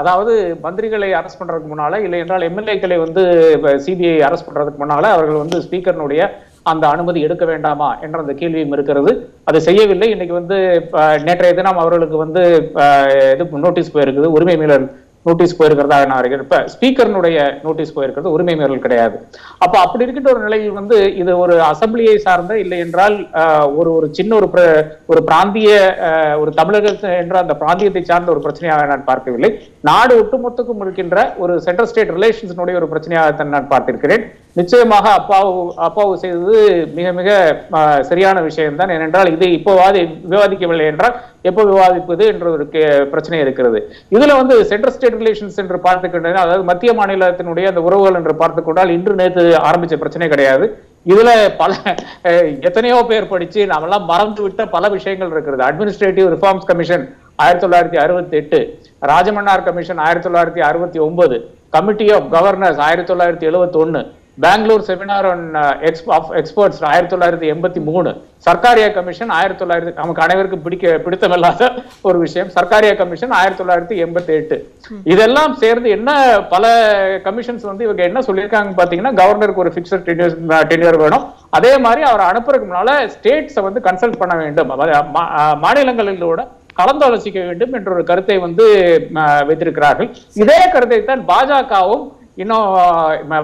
[0.00, 0.32] அதாவது
[0.66, 3.22] மந்திரிகளை அரெஸ்ட் பண்றதுக்கு முன்னால இல்லை என்றால் எம்எல்ஏக்களை வந்து
[3.86, 6.22] சிபிஐ அரெஸ்ட் பண்றதுக்கு முன்னால அவர்கள் வந்து ஸ்பீக்கர்னுடைய
[6.70, 9.12] அந்த அனுமதி எடுக்க வேண்டாமா என்ற அந்த கேள்வியும் இருக்கிறது.
[9.48, 10.08] அதை செய்யவில்லை.
[10.14, 10.56] இன்னைக்கு வந்து
[11.26, 12.42] நேற்றைய தினம் அவர்களுக்கு வந்து
[13.34, 14.34] இது நோட்டீஸ் போயிருக்குது.
[14.36, 14.88] உரிமை மீறல்
[15.26, 19.16] நோட்டீஸ் போயிருக்கிறதா நான் அறிகிறேன் இப்ப ஸ்பீக்கர்னுடைய நோட்டீஸ் போயிருக்கிறது உரிமை மீறல் கிடையாது.
[19.58, 23.16] அப்ப அப்படி இருக்கின்ற ஒரு நிலையில் வந்து இது ஒரு அசம்பிளியை சார்ந்த இல்லை என்றால்
[23.74, 25.70] ஒரு ஒரு சின்ன ஒரு பிர- ஒரு பிராந்திய
[26.08, 29.50] ஆஹ், ஒரு தமிழக என்ற அந்த பிராந்தியத்தை சார்ந்த ஒரு பிரச்சனையாக நான் பார்க்கவில்லை.
[29.80, 34.24] நாடு ஒட்டுமொத்தக்கும் இருக்கின்ற ஒரு சென்ட்ரல் ஸ்டேட் ரிலேஷன்ஸினுடைய ஒரு பிரச்சனையாகத்தான் நான் பார்த்திருக்கிறேன்.
[34.54, 35.50] நிச்சயமாக அப்பாவு
[35.84, 36.56] அப்பாவு செய்தது
[36.94, 37.28] மிக மிக
[38.02, 38.90] சரியான விஷயம்தான்.
[38.90, 39.72] ஏனென்றால் இது இப்போ
[40.26, 43.92] விவாதிக்கவில்லை என்றால் எப்போ விவாதிப்பது என்ற ஒரு கே- பிரச்சனை இருக்கிறது.
[44.10, 49.14] இதுல வந்து சென்ட்ரல் ஸ்டேட் ரிலேஷன்ஸ் என்று பார்த்துக்கிட்டா அதாவது மத்திய மாநிலத்தினுடைய அந்த உறவுகள் என்று பார்த்துக்கொண்டால் இன்று
[49.14, 50.78] நேற்று ஆரம்பிச்ச பிரச்சனை கிடையாது.
[51.06, 51.74] இதுல பல
[52.60, 55.64] எத்தனையோ பேர் படிச்சு நாமெல்லாம் மறந்து விட்ட பல விஷயங்கள் இருக்கிறது.
[55.64, 62.34] அட்மினிஸ்ட்ரேட்டிவ் ரிஃபார்ம்ஸ் கமிஷன் ஆயிரத்தி தொள்ளாயிரத்தி அறுபத்தி எட்டு ராஜமன்னார் கமிஷன் ஆயிரத்தி தொள்ளாயிரத்தி அறுபத்தி ஒன்பது கமிட்டி ஆஃப்
[62.34, 65.46] கவர்னர்ஸ் ஆயிரத்தி தொள்ளாயிரத்தி எழுபத்தி ஒன்னு Bangalore seminar on
[66.16, 68.10] of experts ஆயிரத்தி தொள்ளாயிரத்தி எண்பத்தி மூணு.
[68.46, 71.68] சர்க்காரியா கமிஷன் ஆயிரத்தி தொள்ளாயிரத்தி நமக்கு அனைவருக்கும் பிடிக்க பிடித்தமில்லாத
[72.08, 72.50] ஒரு விஷயம்.
[72.56, 74.56] சர்க்காரியா கமிஷன் ஆயிரத்தி தொள்ளாயிரத்தி எண்பத்தி எட்டு
[75.14, 76.12] இதெல்லாம் சேர்ந்து என்ன
[76.54, 76.70] பல
[77.26, 80.06] கமிஷன்ஸ் வந்து இவங்க என்ன சொல்லியிருக்காங்க பாத்தீங்கன்னா கவர்னருக்கு ஒரு பிக்சட்
[80.70, 81.26] டென்யூர் வேணும்.
[81.58, 84.72] அதே மாதிரி அவர் அனுப்புறதுக்கு முன்னால ஸ்டேட்ஸை வந்து கன்சல்ட் பண்ண வேண்டும்.
[85.66, 86.40] மாநிலங்களோட
[86.80, 88.64] கலந்தாலோசிக்க வேண்டும் என்ற ஒரு கருத்தை வந்து
[89.48, 90.10] வைத்திருக்கிறார்கள்.
[90.42, 92.66] இதே கருத்தை தான் பாஜகவும் இன்னும்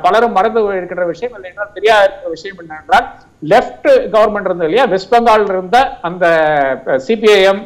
[0.04, 3.06] பலரும் மறந்து இருக்கின்ற விஷயம் இல்லை என்றால் தெரியாத இருக்கிற விஷயம் என்னென்றால்
[3.42, 4.84] லெப்ட் கவர்மெண்ட் இருந்தது இல்லையா?
[4.92, 6.26] வெஸ்ட் பெங்கால் இருந்த அந்த
[7.06, 7.60] CPIM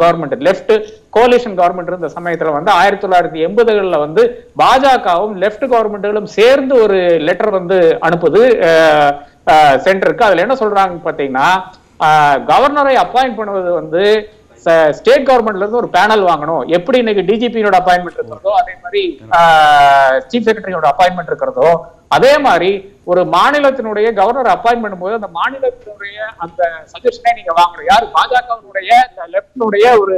[0.00, 0.72] government left
[1.12, 4.22] coalition government இருந்த சமயத்துல வந்து ஆயிரத்தி தொள்ளாயிரத்தி எண்பதுகளில் வந்து
[4.62, 8.42] பாஜகவும் லெப்ட் கவர்மெண்ட்டுகளும் சேர்ந்து ஒரு லெட்டர் வந்து அனுப்புது
[9.84, 11.48] சென்டருக்கு அதுல என்ன சொல்றாங்க பாத்தீங்கன்னா
[12.48, 14.02] கவர்னரை அப்பாயிண்ட் பண்ணுவது வந்து
[14.98, 16.62] ஸ்டேட் கவர்மெண்ட்ல இருந்து ஒரு பேனல் வாங்கணும்.
[16.76, 19.02] எப்படி இன்னைக்கு டிஜிபியோட அப்பாயின்மெண்ட் இருக்கிறதோ அதே மாதிரி
[20.30, 21.68] சீஃப் செக்ரட்டரியோட அப்பாயின்மெண்ட் இருக்கிறதோ
[22.16, 22.70] அதே மாதிரி
[23.12, 26.60] ஒரு மாநிலத்தினுடைய கவர்னர் அப்பாயின்ட் பண்ணும்போது அந்த மாநிலத்தினுடைய அந்த
[26.92, 27.88] சஜஷனை நீங்க வாங்கணும்.
[27.92, 28.06] யாரு?
[28.16, 28.90] பாஜகவினுடைய
[29.34, 30.16] லெப்டினுடைய ஒரு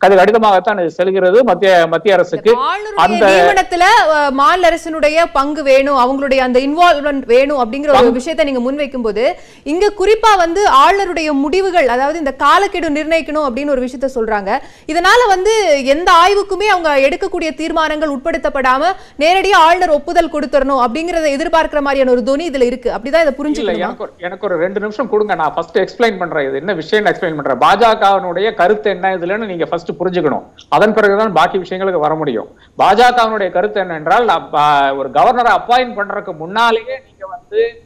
[0.00, 1.44] கது கடிதமாகத்தான் இது செல்கிறது.
[1.44, 2.50] மத்திய மத்திய அரசுக்கு
[2.96, 3.84] அந்த நியமனத்துல
[4.30, 9.24] மாநில அரசினுடைய பங்கு வேணும் அவங்களுடைய அந்த இன்வால்வ்மெண்ட் வேணும் அப்படிங்கிற ஒரு விஷயத்தை நீங்க முன்வைக்கும் போது
[9.64, 14.50] இங்க குறிப்பா வந்து ஆளுநருடைய முடிவுகள் அதாவது இந்த காலக்கெடு நிர்ணயிக்கணும் அப்படின்னு ஒரு விஷயத்த சொல்றாங்க.
[14.86, 15.54] இதனால வந்து
[15.84, 18.82] எந்த ஆய்வுக்குமே அவங்க எடுக்கக்கூடிய தீர்மானங்கள் உட்படுத்தப்படாம
[19.18, 22.90] நேரடியா ஆளுநர் ஒப்புதல் கொடுத்துடணும் அப்படிங்கறத எதிர்பார்க்கிற மாதிரியான ஒரு துணி இதுல இருக்கு.
[22.90, 23.34] அப்படிதான் இதை
[24.04, 25.34] ஒரு- எனக்கு ஒரு ரெண்டு நிமிஷம் கொடுங்க.
[25.34, 26.48] நான் ஃபர்ஸ்ட் எக்ஸ்பிளைன் பண்றேன்.
[26.48, 27.58] இது என்ன விஷயம் எக்ஸ்பிளைன் பண்றேன்.
[27.58, 30.42] பாஜகவினுடைய கருத்து என்ன இதுலன்னு நீங்க ஃபர்ஸ்ட் புரிஞ்சுக்கணும்.
[30.68, 32.56] அதன் பிறகுதான் பாக்கி விஷயங்களுக்கு வர முடியும்.
[32.78, 37.82] பாஜகவினுடைய கருத்து என்னென்றால் ஒரு கவர்னரை அப்பாயின் பண்றதுக்கு முன்னாலேயே நீங்க வந்து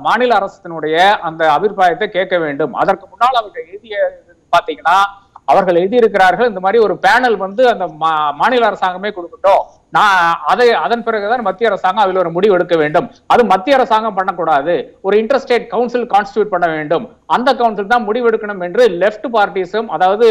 [0.00, 2.74] மாநில அரசினுடைய அந்த அபிப்பிராயத்தை கேட்க வேண்டும்.
[2.74, 4.22] அதற்கு முன்னால் அவர்கள் எழுதிய
[4.56, 9.62] பாத்தீங்கன்னா அவர்கள் எழுதியிருக்கிறார்கள் இந்த மாதிரி ஒரு பேனல் வந்து அந்த மா- மாநில அரசாங்கமே கொடுக்கட்டும்.
[9.96, 10.20] நான்
[10.52, 13.06] அதை அதன் பிறகுதான் மத்திய அரசாங்கம் அதில் ஒரு முடிவு எடுக்க வேண்டும்.
[13.32, 14.74] அது மத்திய அரசாங்கம் பண்ணக்கூடாது.
[15.06, 17.06] ஒரு இன்டர்ஸ்டேட் கவுன்சில் கான்ஸ்டியூட் பண்ண வேண்டும்.
[17.36, 20.28] அந்த கவுன்சில் தான் முடிவு எடுக்கணும் என்று லெஃப்ட் பார்ட்டிஸும் அதாவது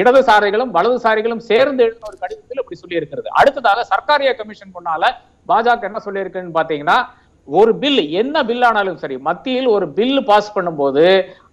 [0.00, 5.12] இடதுசாரிகளும் வலதுசாரிகளும் சேர்ந்து எழுதின ஒரு கடிதத்தில் இப்படி சொல்லி இருக்கிறது அடுத்ததாக சர்க்காரிய கமிஷன் முன்னால
[5.48, 6.98] பாஜக என்ன சொல்லியிருக்குன்னு பாத்தீங்கன்னா
[7.48, 11.02] ஒரு பில் என்ன பில் ஆனாலும் சரி மத்தியில் ஒரு பில் பாஸ் பண்ணும்போது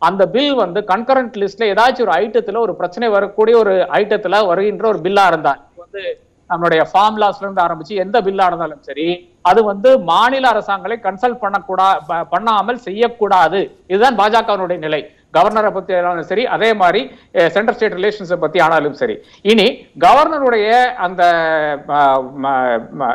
[0.08, 5.02] அந்த பில் வந்து கன்கரண்ட் லிஸ்ட்ல ஏதாச்சும் ஒரு ஐட்டத்துல ஒரு பிரச்சனை வரக்கூடிய ஒரு ஐட்டத்துல வருகின்ற ஒரு
[5.06, 6.04] பில்லா இருந்தா வந்து
[6.52, 11.88] நம்மளுடைய ஃபார்ம்லாஸ்ல இருந்து ஆரம்பிச்சு எந்த பில்லா இருந்தாலும் சரி அது வந்து மாநில அரசாங்களை கன்சல்ட் பண்ணக்கூடா
[12.30, 13.78] பண்ணாமல் செய்யக்கூடாது.
[13.88, 15.10] இதுதான் பாஜகவினுடைய நிலை.
[15.34, 19.20] கவர்னரை பத்தி ஆனாலும் சரி அதே மாதிரி சென்ட்ரல் ஸ்டேட் ரிலேஷன்ஸை பத்தி ஆனாலும் சரி.
[19.42, 21.24] இனி கவர்னருடைய அந்த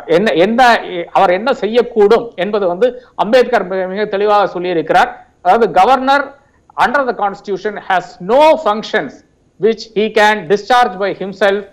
[0.05, 5.09] என்ன என்ன அவர் என்ன செய்யக்கூடும் என்பது வந்து அம்பேத்கர் மிக- மிக தெளிவாக சொல்லியிருக்கிறார்.
[5.41, 6.35] அதாவது governor
[6.81, 9.25] under the constitution has no functions
[9.61, 11.67] which he can discharge by himself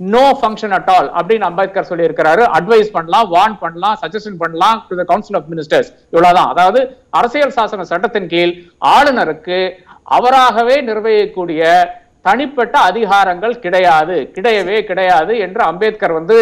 [0.00, 4.96] no function at all அப்படின்னு அம்பேத்கர் சொல்லி இருக்கிறாரு அட்வைஸ் பண்ணலாம் வார்ன் பண்ணலாம் சஜஷன் பண்ணலாம் to
[5.00, 6.50] the council of ministers இவ்வளவுதான்.
[6.54, 6.80] அதாவது
[7.20, 8.52] அரசியல் சாசன சட்டத்தின் கீழ்
[8.94, 9.60] ஆளுநருக்கு
[10.18, 11.62] அவராகவே நிர்வகிக்கக்கூடிய
[12.28, 16.36] தனிப்பட்ட அதிகாரங்கள் கிடையாது கிடையவே கிடையாது என்று அம்பேத்கர் வந்து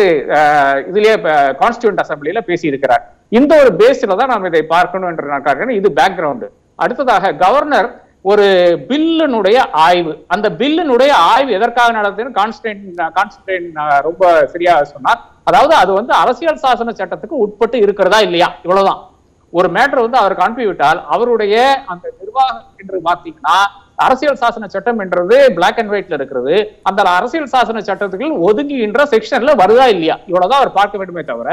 [0.90, 1.14] இதுலயே
[1.60, 3.04] கான்ஸ்டியூண்ட் அசம்பிளியில பேசியிருக்கிறார்.
[3.38, 6.48] இந்த ஒரு பேஸ்ல தான் நாம் இதை பார்க்கணும் என்று நான் பார்க்கிறேன் இது பேக்ரவுண்டு
[6.84, 7.88] அடுத்ததாக கவர்னர்
[8.30, 8.46] ஒரு
[8.88, 10.12] பில்லினுடைய ஆய்வு.
[10.34, 16.94] அந்த பில்லினுடைய ஆய்வு எதற்காக நடத்துன்னு கான்ஸ்டன்ட் கான்ஸ்டன்ட் ரொம்ப சரியா சொன்னார் அதாவது அது வந்து அரசியல் சாசன
[17.00, 18.48] சட்டத்துக்கு உட்பட்டு இருக்கிறதா இல்லையா?
[18.64, 19.00] இவ்வளவுதான்.
[19.52, 21.54] ஒரு மேட்டர் வந்து அவருக்கு அனுப்பிவிட்டால் அவருடைய
[21.92, 23.58] அந்த நிர்வாகம் என்று பார்த்தீங்கன்னா
[24.06, 26.56] அரசியல் சாசன சட்டம் என்றது பிளாக் அண்ட் ஒயிட்ல இருக்கிறது.
[26.88, 30.16] அந்த அரசியல் சாசன சட்டத்துக்கு ஒதுங்குகின்ற செக்ஷன்ல வருதா இல்லையா?
[30.30, 31.48] இவ்வளவுதான் அவர் பார்க்க வேண்டுமே தவிர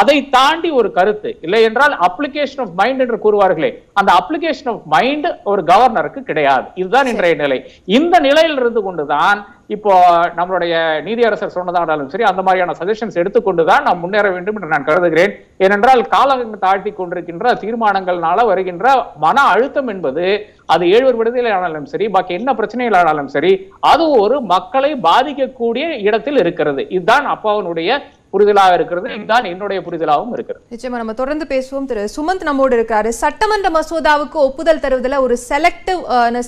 [0.00, 1.30] அதை தாண்டி ஒரு கருத்து.
[1.46, 3.70] இல்லை என்றால் அப்ளிகேஷன் ஆஃப் மைண்ட் என்று கூறுவார்களே
[4.00, 6.66] அந்த அப்ளிகேஷன் ஆஃப் மைண்ட் ஒரு கவர்னருக்கு கிடையாது.
[6.82, 7.58] இதுதான் இன்றைய நிலை.
[7.98, 9.40] இந்த நிலையில் இருந்து கொண்டுதான்
[9.74, 9.92] இப்போ
[10.38, 10.74] நம்மளுடைய
[11.06, 15.32] நீதியரசர் சொன்னதானாலும் சரி அந்த மாதிரியான சஜஷன்ஸ் எடுத்துக்கொண்டுதான் நாம் முன்னேற வேண்டும் என்று நான் கருதுகிறேன்.
[15.64, 18.94] ஏனென்றால் காலம் தாழ்த்தி கொண்டிருக்கின்ற தீர்மானங்கள்னால வருகின்ற
[19.24, 20.26] மன அழுத்தம் என்பது
[20.74, 23.52] அது ஏழ்வர் விடுதலை ஆனாலும் சரி பாக்கி என்ன பிரச்சனைகள் ஆனாலும் சரி
[23.92, 26.84] அது ஒரு மக்களை பாதிக்கக்கூடிய இடத்தில் இருக்கிறது.
[26.96, 27.98] இதுதான் அப்பாவனுடைய
[28.36, 30.62] புரிதலாக இருக்கிறது இதுதான் என்னுடைய புரிதலாகவும் இருக்கிறது.
[30.70, 31.84] நிச்சயமா நம்ம தொடர்ந்து பேசுவோம்.
[31.84, 36.00] திரு சுமந்த் நம்மோடு இருக்காரு சட்டமன்ற மசோதாவுக்கு ஒப்புதல் தருவதில் ஒரு செலக்டிவ்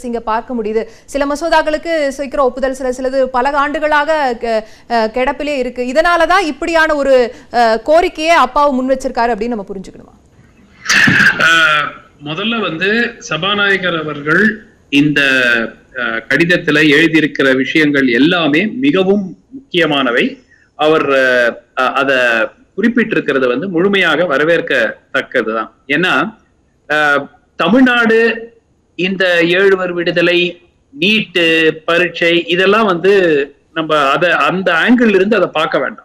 [0.04, 0.82] இங்க பார்க்க முடியுது.
[1.06, 4.10] சில மசோதாக்களுக்கு சீக்கிரம் ஒப்புதல் சில சிலது பல ஆண்டுகளாக
[5.16, 5.82] கிடப்பிலே இருக்கு.
[5.84, 7.14] இதனால தான் இப்படியான ஒரு
[7.52, 10.14] அஹ், கோரிக்கையை அப்பாவு முன் வச்சிருக்காரு அப்படின்னு நம்ம புரிஞ்சுக்கணுமா?
[12.24, 12.90] முதல்ல வந்து
[13.28, 14.42] சபாநாயகர் அவர்கள்
[14.92, 15.20] இந்த
[15.96, 20.24] ஆஹ், கடிதத்துல எழுதியிருக்கிற விஷயங்கள் எல்லாமே மிகவும் முக்கியமானவை.
[20.78, 21.06] அவர்
[22.00, 22.10] அத
[22.76, 25.70] குறிப்பிட்டிருக்கிறது வந்து முழுமையாக வரவேற்கத்தக்கதுதான்.
[25.88, 26.12] ஏன்னா
[26.88, 27.22] ஆஹ்,
[27.58, 28.18] தமிழ்நாடு
[28.98, 29.24] இந்த
[29.56, 30.38] ஏழுவர் விடுதலை
[30.94, 31.44] நீட்டு
[31.86, 33.12] பரீட்சை இதெல்லாம் வந்து
[33.72, 36.04] நம்ம அத அந்த ஆங்கிள் இருந்து அதை பார்க்க வேண்டாம்.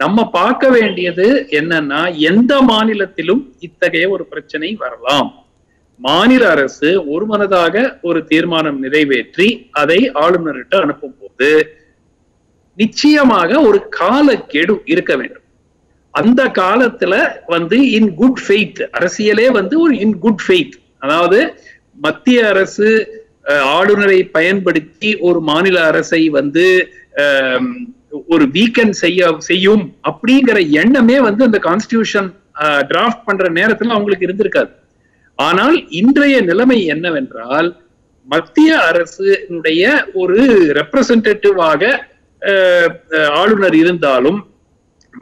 [0.00, 5.30] நம்ம பார்க்க வேண்டியது என்னன்னா எந்த மாநிலத்திலும் இத்தகைய ஒரு பிரச்சனை வரலாம்.
[6.00, 11.48] மாநில அரசு ஒருமனதாக ஒரு தீர்மானம் நிறைவேற்றி அதை ஆளுநர்கிட்ட அனுப்பும் போது
[12.82, 15.46] நிச்சயமாக ஒரு காலக்கெடு இருக்க வேண்டும்.
[16.14, 17.14] அந்த காலத்துல
[17.54, 21.40] வந்து இன் குட் ஃபெய்த் அரசியலே வந்து ஒரு இன் குட் ஃபெய்த் அதாவது
[22.06, 22.88] மத்திய அரசு
[23.76, 26.64] ஆளுநரை பயன்படுத்தி ஒரு மாநில அரசை வந்து
[28.34, 32.28] ஒரு வீக்கெண்ட் செய்ய செய்யும் அப்படிங்கிற எண்ணமே வந்து அந்த கான்ஸ்டிடியூஷன்
[32.90, 34.72] டிராஃப்ட் பண்ற நேரத்துல அவங்களுக்கு இருந்திருக்காது.
[35.38, 37.68] ஆனால் இன்றைய நிலைமை என்னவென்றால்
[38.26, 39.84] மத்திய அரசுடைய
[40.22, 40.38] ஒரு
[40.78, 41.82] ரெப்ரசன்டேட்டிவாக
[43.40, 44.38] ஆளுநர் இருந்தாலும்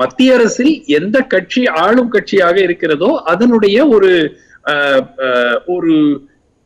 [0.01, 4.11] மத்திய அரசில் எந்த கட்சி ஆளும் கட்சியாக இருக்கிறதோ அதனுடைய ஒரு
[5.75, 5.95] ஒரு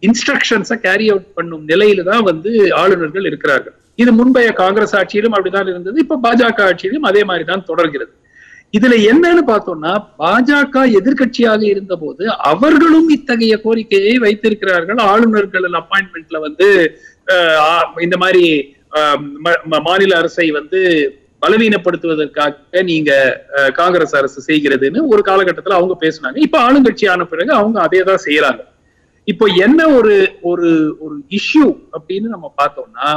[0.02, 3.76] இன்ஸ்ட்ரக்ஷன்ஸை கேரி அவுட் பண்ணும் நிலையில தான் வந்து ஆளுநர்கள் இருக்கிறார்கள்.
[4.02, 8.12] இது முன்பைய காங்கிரஸ் ஆட்சியிலும் அப்படிதான் இருந்தது இப்ப பாஜக ஆட்சியிலும் அதே மாதிரி தான் தொடர்கிறது.
[8.78, 15.00] இதுல என்னன்னு பார்த்தோம்னா பாஜக எதிர்கட்சியாக இருந்த போது அவர்களும் இத்தகைய கோரிக்கையை வைத்திருக்கிறார்கள்.
[15.12, 16.68] ஆளுநர்கள் அப்பாயின்மெண்ட்ல வந்து
[18.06, 18.44] இந்த மாதிரி
[19.86, 20.80] மாநில அரசை வந்து
[21.42, 23.12] பலவீனப்படுத்துவதற்காக நீங்க
[23.80, 26.38] காங்கிரஸ் அரசு செய்கிறதுன்னு ஒரு காலகட்டத்துல அவங்க பேசுனாங்க.
[26.46, 28.62] இப்ப ஆளுங்கட்சி ஆன பிறகு அவங்க அதே தான் செய்யறாங்க
[29.28, 30.14] இப்போ என்ன ஒரு
[30.50, 30.70] ஒரு
[31.04, 33.08] ஒரு இஷ்யூ அப்படின்னு நம்ம பார்த்தோம்னா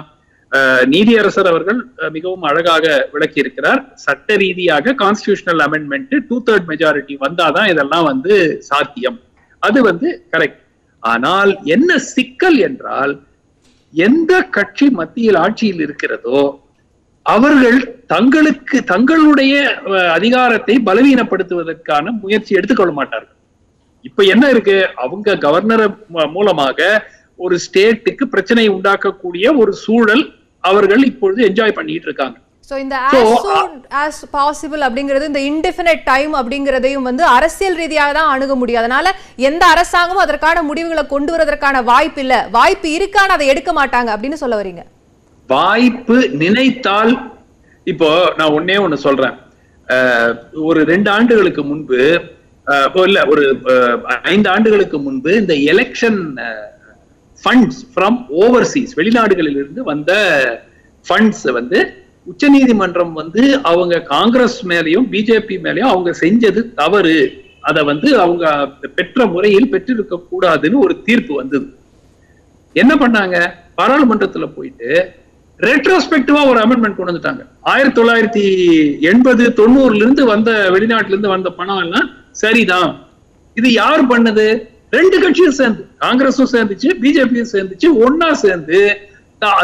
[0.94, 1.80] நீதியரசர் அவர்கள்
[2.12, 8.36] மிகவும் அழகாக விளக்கி இருக்கிறார் சட்ட ரீதியாக constitutional amendment two third majority வந்தாதான் இதெல்லாம் வந்து
[8.70, 9.18] சாத்தியம்.
[9.64, 10.62] அது வந்து கரெக்ட்
[11.04, 13.14] ஆனால் என்ன சிக்கல் என்றால்
[14.04, 16.40] எந்த கட்சி மத்தியில் ஆட்சியில் இருக்கிறதோ
[17.26, 17.78] அவர்கள்
[18.14, 19.54] தங்களுக்கு தங்களுடைய
[20.18, 23.38] அதிகாரத்தை பலவீனப்படுத்துவதற்கான முயற்சி எடுத்துக்கொள்ள மாட்டார்கள்.
[24.08, 24.78] இப்ப என்ன இருக்கு?
[25.04, 25.86] அவங்க கவர்னர்
[26.36, 26.80] மூலமாக
[27.46, 30.24] ஒரு ஸ்டேட்டுக்கு பிரச்சனை உண்டாக்கக்கூடிய ஒரு சூழல்
[30.64, 32.38] அவர்கள் இப்பொழுது என்ஜாய் பண்ணிட்டு இருக்காங்க.
[32.68, 32.98] சோ இந்த
[33.46, 33.72] soon
[34.04, 38.82] as possible அப்படிங்கிறது இந்த indefinite டைம் அப்படிங்கிறதையும் வந்து அரசியல் ரீதியாக தான் அணுக முடியும்.
[38.84, 39.08] அதனால
[39.50, 42.36] எந்த அரசாங்கமும் அதற்கான முடிவுகளை கொண்டு வரதற்கான வாய்ப்பு இல்ல.
[42.58, 44.84] வாய்ப்பு இருக்கான்னு அதை எடுக்க மாட்டாங்க அப்படின்னு சொல்ல வரீங்க.
[45.50, 47.14] வாய்ப்பு நினைத்தால்
[47.94, 49.36] இப்போ நான் ஒன்னே ஒண்ணு சொல்றேன்.
[50.70, 52.00] ஒரு ரெண்டு ஆண்டுகளுக்கு முன்பு
[53.10, 53.44] இல்ல ஒரு
[54.34, 56.20] ஐந்து ஆண்டுகளுக்கு முன்பு இந்த எலெக்ஷன்
[57.44, 60.12] ஃபண்ட்ஸ் ஃப்ரம் ஓவர்சீஸ் வெளிநாடுகளில் இருந்து வந்த
[61.06, 61.80] ஃபண்ட்ஸ் வந்து
[62.26, 67.44] உச்சநீதிமன்றம் வந்து அவங்க காங்கிரஸ் மேலையும் பிஜேபி மேலையும் அவங்க செஞ்சது தவறு.
[67.62, 71.66] அதை வந்து அவங்க பெற்ற முறையில் பெற்றிருக்க கூடாதுன்னு ஒரு தீர்ப்பு வந்தது.
[72.74, 73.50] என்ன பண்ணாங்க?
[73.78, 75.12] பாராளுமன்றத்துல போயிட்டு
[75.58, 77.46] ரெட்ரோஸ்பெக்டிவா ஒரு அமெண்ட்மெண்ட் கொண்டு வந்துட்டாங்க.
[77.62, 78.46] ஆயிரத்தி தொள்ளாயிரத்தி
[79.00, 83.08] எண்பது தொண்ணூறுல இருந்து வந்த வெளிநாட்டுல இருந்து வந்த பணம் எல்லாம் சரிதான்.
[83.56, 84.68] இது யார் பண்ணது?
[84.90, 85.88] ரெண்டு கட்சியும் சேர்ந்து.
[86.02, 88.98] காங்கிரஸும் சேர்ந்துச்சு பிஜேபியும் சேர்ந்துச்சு ஒன்னா சேர்ந்து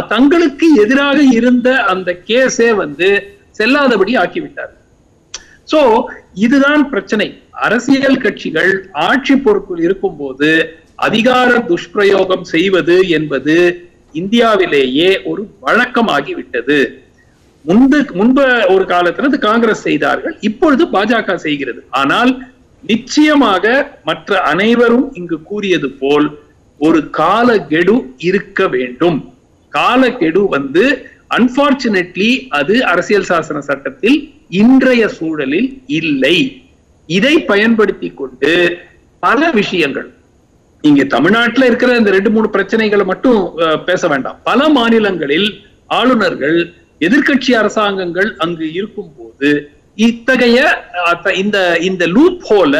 [0.07, 4.73] தங்களுக்கு எதிராக இருந்த அந்த கேஸே வந்து செல்லாதபடி ஆக்கிவிட்டார்.
[5.71, 6.03] சோ
[6.33, 7.41] இதுதான் பிரச்சனை.
[7.51, 16.93] அரசியல் கட்சிகள் ஆட்சி பொறுப்பில் இருக்கும்போது அதிகார துஷ்பிரயோகம் செய்வது என்பது இந்தியாவிலேயே ஒரு வழக்கமாகிவிட்டது.
[17.65, 21.83] முன்பு முன்பு ஒரு காலத்துல காங்கிரஸ் செய்தார்கள் இப்பொழுது பாஜக செய்கிறது.
[21.89, 22.45] ஆனால்
[22.83, 26.39] நிச்சயமாக மற்ற அனைவரும் இங்கு கூறியது போல்
[26.77, 29.30] ஒரு கால கெடு இருக்க வேண்டும்.
[29.77, 30.83] காலக்கெடு வந்து
[31.37, 32.29] அன்பார்ச்சுனேட்லி
[32.59, 34.17] அது அரசியல் சாசன சட்டத்தில்
[34.61, 36.37] இன்றைய சூழலில் இல்லை.
[37.17, 38.53] இதை பயன்படுத்தி கொண்டு
[39.25, 40.09] பல விஷயங்கள்
[40.89, 43.39] இங்க தமிழ்நாட்டுல இருக்கிற இந்த ரெண்டு மூணு பிரச்சனைகளை மட்டும்
[43.89, 44.37] பேச வேண்டாம்.
[44.49, 45.49] பல மாநிலங்களில்
[45.99, 46.57] ஆளுநர்கள்
[47.07, 49.49] எதிர்க்கட்சி அரசாங்கங்கள் அங்கு இருக்கும் போது
[50.07, 50.59] இத்தகைய
[51.43, 51.57] இந்த
[51.89, 52.75] இந்த லூப் ஹோல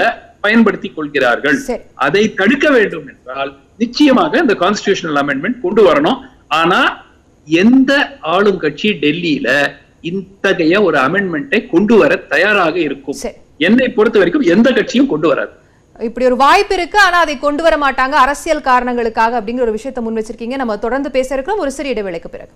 [0.46, 1.58] பயன்படுத்தி கொள்கிறார்கள்.
[2.06, 3.52] அதை தடுக்க வேண்டும் என்றால்
[3.84, 6.20] நிச்சயமாக இந்த கான்ஸ்டிடியூஷனல் அமெண்ட்மெண்ட் கொண்டு வரணும்.
[6.60, 6.80] ஆனா
[7.48, 7.92] எந்த
[8.36, 9.50] ஆளுங்கட்சி டெல்லியில
[10.10, 13.18] இத்தகைய ஒரு அமெண்ட்மெண்ட்டை கொண்டு வர தயாராக இருக்கும்.
[13.68, 15.52] என்னை பொறுத்த வரைக்கும் எந்த கட்சியும் கொண்டு வராது.
[16.08, 20.20] இப்படி ஒரு வாய்ப்பு இருக்கு ஆனா அதை கொண்டு வர மாட்டாங்க அரசியல் காரணங்களுக்காக அப்படிங்கிற ஒரு விஷயத்தை முன்
[20.20, 20.58] வச்சிருக்கீங்க.
[20.62, 21.64] நம்ம தொடர்ந்து பேச இருக்கிறோம்.
[21.66, 22.52] ஒரு சிறிய இடைவேளைக்கு பிறகு.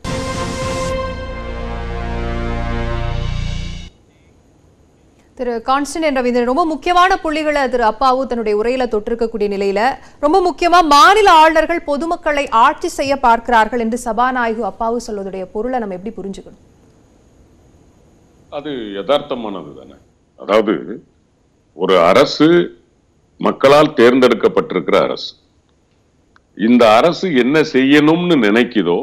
[5.37, 9.79] திரு கான்ஸ்டன்ட் ரவீந்திரன் ரொம்ப முக்கியமான புள்ளிகளை திரு அப்பாவு தன்னுடைய உரையில தொட்டிருக்கக்கூடிய நிலையில
[10.25, 16.13] ரொம்ப முக்கியமா மாநில ஆளுநர்கள் பொதுமக்களை ஆட்சி செய்ய பார்க்கிறார்கள் என்று சபாநாயகு அப்பாவு சொல்வதுடைய பொருளை நம்ம எப்படி
[16.19, 16.61] புரிஞ்சுக்கணும்?
[18.51, 19.97] அது யதார்த்தமானது தானே.
[20.39, 20.73] அதாவது
[21.77, 22.47] ஒரு அரசு
[23.39, 25.29] மக்களால் தேர்ந்தெடுக்கப்பட்டிருக்கிற அரசு.
[26.57, 28.99] இந்த அரசு என்ன செய்யணும்னு நினைக்குதோ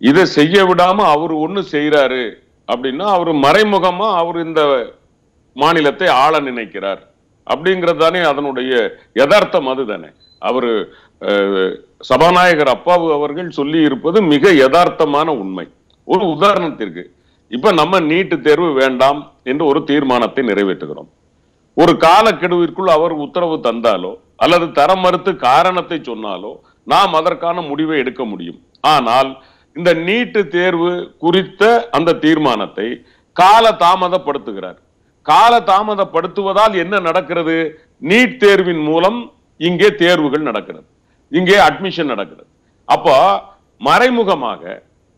[0.00, 2.24] இதை செய்ய விடாம அவர் ஒன்று செய்யறாரு
[2.68, 4.62] அப்படின்னா அவர் மறைமுகமா அவர் இந்த
[5.56, 7.02] மாநிலத்தை ஆள நினைக்கிறார்.
[7.46, 8.72] அப்படிங்கிறது தானே அதனுடைய
[9.20, 10.10] யதார்த்தம் அதுதானே
[10.42, 10.68] அவர்
[12.08, 15.66] சபாநாயகர் அப்பாவு அவர்கள் சொல்லி இருப்பது மிக யதார்த்தமான உண்மை.
[16.08, 17.02] ஒரு உதாரணத்திற்கு
[17.50, 21.08] இப்ப நம்ம நீட்டு தேர்வு வேண்டாம் என்று ஒரு தீர்மானத்தை நிறைவேற்றுகிறோம்.
[21.76, 24.12] ஒரு காலக்கெடுவிற்குள் அவர் உத்தரவு தந்தாலோ
[24.44, 26.52] அல்லது தர மறுத்து காரணத்தை சொன்னாலோ
[26.86, 28.60] நாம் அதற்கான முடிவை எடுக்க முடியும்.
[28.94, 29.30] ஆனால்
[29.76, 30.92] இந்த நீட்டு தேர்வு
[31.24, 31.64] குறித்த
[31.96, 32.86] அந்த தீர்மானத்தை
[33.36, 34.78] கால தாமதப்படுத்துகிறார்
[35.26, 37.56] கால தாமதப்படுத்துவதால் என்ன நடக்கிறது?
[38.10, 39.18] நீட் தேர்வின் மூலம்
[39.60, 40.86] இங்கே தேர்வுகள் நடக்கிறது.
[41.32, 42.48] இங்கே அட்மிஷன் நடக்கிறது.
[42.88, 43.16] அப்போ
[43.80, 44.62] மறைமுகமாக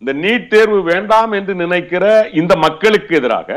[0.03, 2.05] இந்த நீட் தேர்வு வேண்டாம் என்று நினைக்கிற
[2.41, 3.51] இந்த மக்களுக்கு எதிராக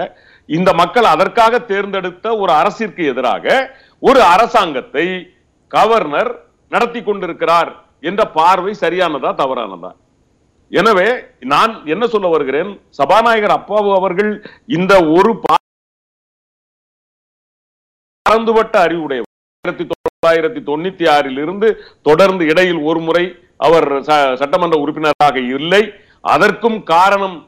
[0.50, 3.46] இந்த மக்கள் அதற்காக தேர்ந்தெடுத்த ஒரு அரசிற்கு எதிராக
[4.04, 5.06] ஒரு அரசாங்கத்தை
[5.72, 6.32] கவர்னர்
[6.72, 7.72] நடத்தி கொண்டிருக்கிறார்
[8.10, 9.92] என்ற பார்வை சரியானதா தவறானதா?
[10.72, 11.08] எனவே
[11.54, 12.72] நான் என்ன சொல்ல வருகிறேன்?
[13.00, 14.32] சபாநாயகர் அப்பாவு அவர்கள்
[14.78, 15.32] இந்த ஒரு
[18.30, 19.26] பா- பரந்துபட்ட அறிவுடையவர்.
[19.62, 25.94] ஆயிரத்தி தொள்ளாயிரத்தி தொண்ணூத்தி ஆறில் இருந்து தொடர்ந்து இடையில் ஒரு முறை அவர் ச- சட்டமன்ற உறுப்பினராக இல்லை.
[26.22, 27.48] அதற்கும் காரணம்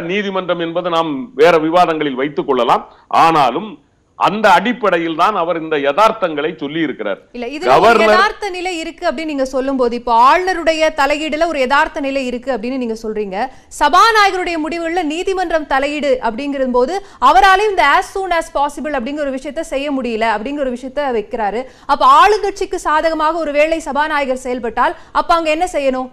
[0.00, 2.88] நீதிமன்றம் என்பது நாம் வேற விவாதங்களில் வைத்துக் கொள்ளலாம்.
[3.08, 3.83] ஆனாலும்
[4.18, 9.46] அந்த அடிப்படையில் தான் அவர் இந்த யதார்த்தங்களை சொல்லி இருக்கிறார் இல்ல கவர்னர் யதார்த்த நிலை இருக்கு அப்படின்னு நீங்க
[9.52, 13.36] சொல்லும்போது இப்போ ஆளுநருடைய தலையீடுல ஒரு யதார்த்த நிலை இருக்கு அப்படின்னு நீங்க சொல்றீங்க.
[13.80, 16.94] சபாநாயகருடைய முடிவுகள்ல நீதிமன்றம் தலையீடு அப்படிங்கிற போது
[17.28, 21.62] அவராலையும் இந்த as soon as possible அப்படிங்கிற ஒரு விஷயத்த செய்ய முடியல அப்படிங்கிற ஒரு விஷயத்த வைக்கிறாரு.
[21.92, 26.08] அப்ப ஆளுங்கட்சிக்கு சாதகமாக ஒரு வேளை சபாநாயகர் செயல்பட்டால் அப்ப அங்க என்ன செய்யணும்?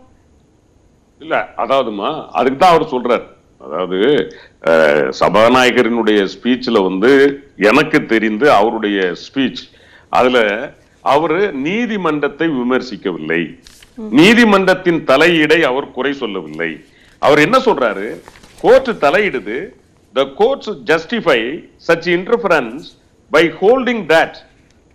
[1.22, 2.10] இல்ல அதாவதுமா
[2.40, 3.26] அதுக்கு தான் அவர் சொல்றார்.
[3.64, 4.00] அதாவது
[5.22, 7.12] சபாநாயகரினுடைய ஸ்பீச்ல வந்து
[7.70, 9.64] எனக்கு தெரிந்து அவருடைய ஸ்பீச்
[10.10, 10.40] அதுல
[11.06, 13.42] அவரு நீதிமன்றத்தை விமர்சிக்கவில்லை
[14.20, 16.72] நீதிமன்றத்தின் தலையீடை அவர் குறை சொல்லவில்லை
[17.22, 18.08] அவர் என்ன சொல்றாரு
[18.62, 19.58] கோர்ட் தலையிடுது
[20.16, 21.42] the courts justify
[21.80, 22.96] such interference
[23.32, 24.44] by holding that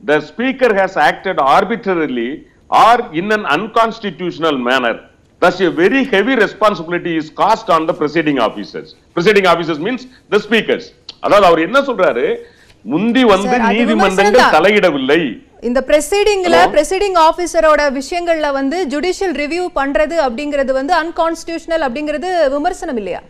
[0.03, 2.31] the speaker has acted arbitrarily
[2.71, 4.97] or in an unconstitutional manner
[5.41, 8.95] thus a very heavy responsibility is cast on the presiding officers.
[9.15, 10.85] Presiding officers means the speakers.
[11.21, 12.37] அதாவது அவர் என்ன சொல்றாரு?
[12.83, 14.55] முந்தி வந்து நீதிமன்றங்கள்.
[14.57, 15.21] தலையிடவில்லை.
[15.61, 16.57] இந்த பிரசிடிங்ல?
[16.75, 23.21] Presiding ஆபீசரோட விஷயங்கள்ல வந்து judicial review பண்றது அப்படிங்கிறது வந்து அன்கான்ஸ்டிடியூஷனல் அப்படிங்கிறது விமர்சனம் இல்லையா?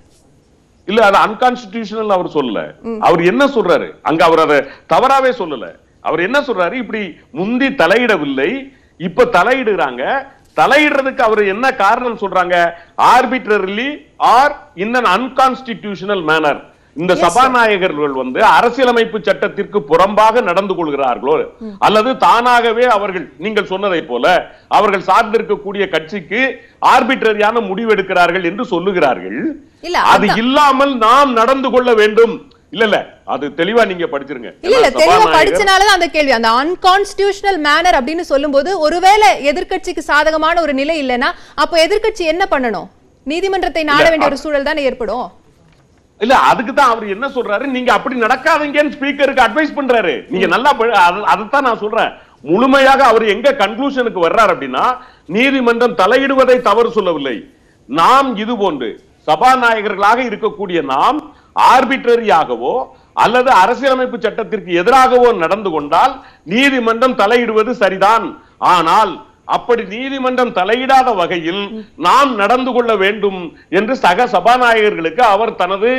[0.86, 2.74] இல்ல அது அன்கான்ஸ்டிடியூஷனல் அவர் சொல்லல.
[3.00, 3.90] அவர் என்ன சொல்றாரு?
[4.02, 4.58] அங்க அவர் அதை
[4.92, 5.66] தவறாவே சொல்லல.
[6.00, 6.72] அவர் என்ன சொல்றாரு?
[6.72, 10.02] இப்படி முந்தி தலையிடவில்லை இப்ப தலையிடுறாங்க
[10.56, 12.54] தலையிடுறதுக்கு அவர் என்ன காரணம் சொல்றாங்க?
[13.14, 13.90] Arbitrarily
[14.36, 16.60] or in an unconstitutional manner
[16.96, 21.34] இந்த சபாநாயகர்கள் வந்து அரசியலமைப்பு சட்டத்திற்கு புறம்பாக நடந்து கொள்கிறார்களோ
[21.78, 24.24] அல்லது தானாகவே அவர்கள் நீங்கள் சொன்னதை போல
[24.68, 26.40] அவர்கள் சார்ந்திருக்கக்கூடிய கட்சிக்கு
[26.92, 29.40] ஆர்பிட்ரரியான முடிவெடுக்கிறார்கள் என்று சொல்லுகிறார்கள்.
[30.14, 30.26] அது.
[30.42, 32.34] இல்லாமல் நாம் நடந்து கொள்ள வேண்டும்.
[32.76, 32.98] இல்ல இல்ல.
[33.34, 34.50] அது தெளிவா நீங்க படிச்சிருங்க.
[34.64, 34.88] இல்ல இல்ல.
[35.00, 36.32] தெளிவா படிச்சனாலதான் அந்த கேள்வி.
[36.38, 41.30] அந்த அன்கான்ஸ்டிடியூஷனல் மேனர் அப்படின்னு சொல்லும்போது ஒருவேளை எதிர்க்கட்சிக்கு சாதகமான ஒரு நிலை இல்லைன்னா
[41.62, 42.88] அப்ப எதிர்க்கட்சி என்ன பண்ணணும்?
[43.26, 45.26] நீதிமன்றத்தை நாட வேண்டிய ஒரு சூழல் தானே ஏற்படும்?
[46.20, 47.64] இல்ல அதுக்கு தான் அவர் என்ன சொல்றாரு?
[47.76, 50.14] நீங்க அப்படி நடக்காதீங்கன்னு ஸ்பீக்கருக்கு அட்வைஸ் பண்றாரு.
[50.32, 50.70] நீங்க நல்லா
[51.32, 52.12] அதைத்தான் நான் சொல்றேன்.
[52.44, 54.84] முழுமையாக அவர் எங்க கன்க்ளூஷனுக்கு வர்றார் அப்படின்னா
[55.36, 57.36] நீதிமன்றம் தலையிடுவதை தவறு சொல்லவில்லை.
[57.88, 58.90] நாம் இது போன்று
[59.26, 61.18] சபாநாயகர்களாக இருக்கக்கூடிய நாம்
[61.72, 62.74] ஆர்பிட்ரரியாகவோ
[63.24, 66.14] அல்லது அரசியலமைப்பு சட்டத்திற்கு எதிராகவோ நடந்து கொண்டால்
[66.52, 68.26] நீதிமன்றம் தலையிடுவது சரிதான்.
[68.74, 69.12] ஆனால்
[69.56, 71.62] அப்படி நீதிமன்றம் தலையிடாத வகையில்
[72.06, 73.40] நாம் நடந்து கொள்ள வேண்டும்
[73.78, 75.90] என்று சக சபாநாயகர்களுக்கு அவர் தனது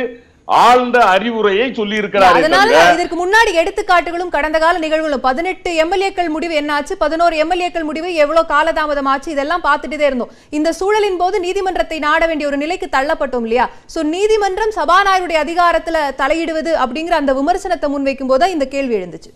[0.48, 6.94] ஆழ்ந்த அறிவுரையை சொல்லி இருக்கிறார் அதனால இதற்கு முன்னாடி எடுத்துக்காட்டுகளும் கடந்த கால நிகழ்வுகளும் பதினெட்டு எம்எல்ஏக்கள் முடிவு என்னாச்சு
[7.02, 10.30] பதினோரு எம்எல்ஏக்கள் முடிவு எவ்வளவு காலதாமதம் ஆச்சு இதெல்லாம் பார்த்துட்டே இருந்தோம்.
[10.58, 13.66] இந்த சூழலின் போது நீதிமன்றத்தை நாட வேண்டிய ஒரு நிலைக்கு தள்ளப்பட்டோம் இல்லையா?
[13.94, 19.30] சோ நீதிமன்றம் சபாநாயகருடைய அதிகாரத்துல தலையிடுவது அப்படிங்கிற அந்த விமர்சனத்தை முன்வைக்கும் போது இந்த கேள்வி எழுந்துச்சு.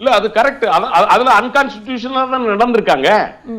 [0.00, 0.64] இல்ல அது கரெக்ட்
[1.14, 3.08] அதுல அன்கான்ஸ்டிடியூஷனலா தான் நடந்திருக்காங்க.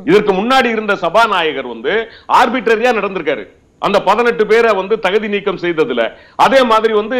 [0.09, 1.93] இதற்கு முன்னாடி இருந்த சபாநாயகர் வந்து
[2.39, 3.45] ஆர்பிட்ரரியா நடந்திருக்காரு.
[3.85, 6.01] அந்த பதினெட்டு பேரை வந்து தகுதி நீக்கம் செய்ததுல
[6.39, 7.19] அதே மாதிரி வந்து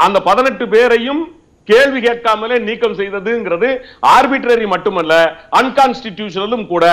[0.00, 1.22] அந்த பதினெட்டு பேரையும்
[1.68, 3.68] கேள்வி கேட்காமலே நீக்கம் செய்ததுங்கிறது
[4.12, 5.12] ஆர்பிட்ரரி மட்டுமல்ல
[5.60, 6.84] அன்கான்ஸ்டிடியூஷனலும் கூட.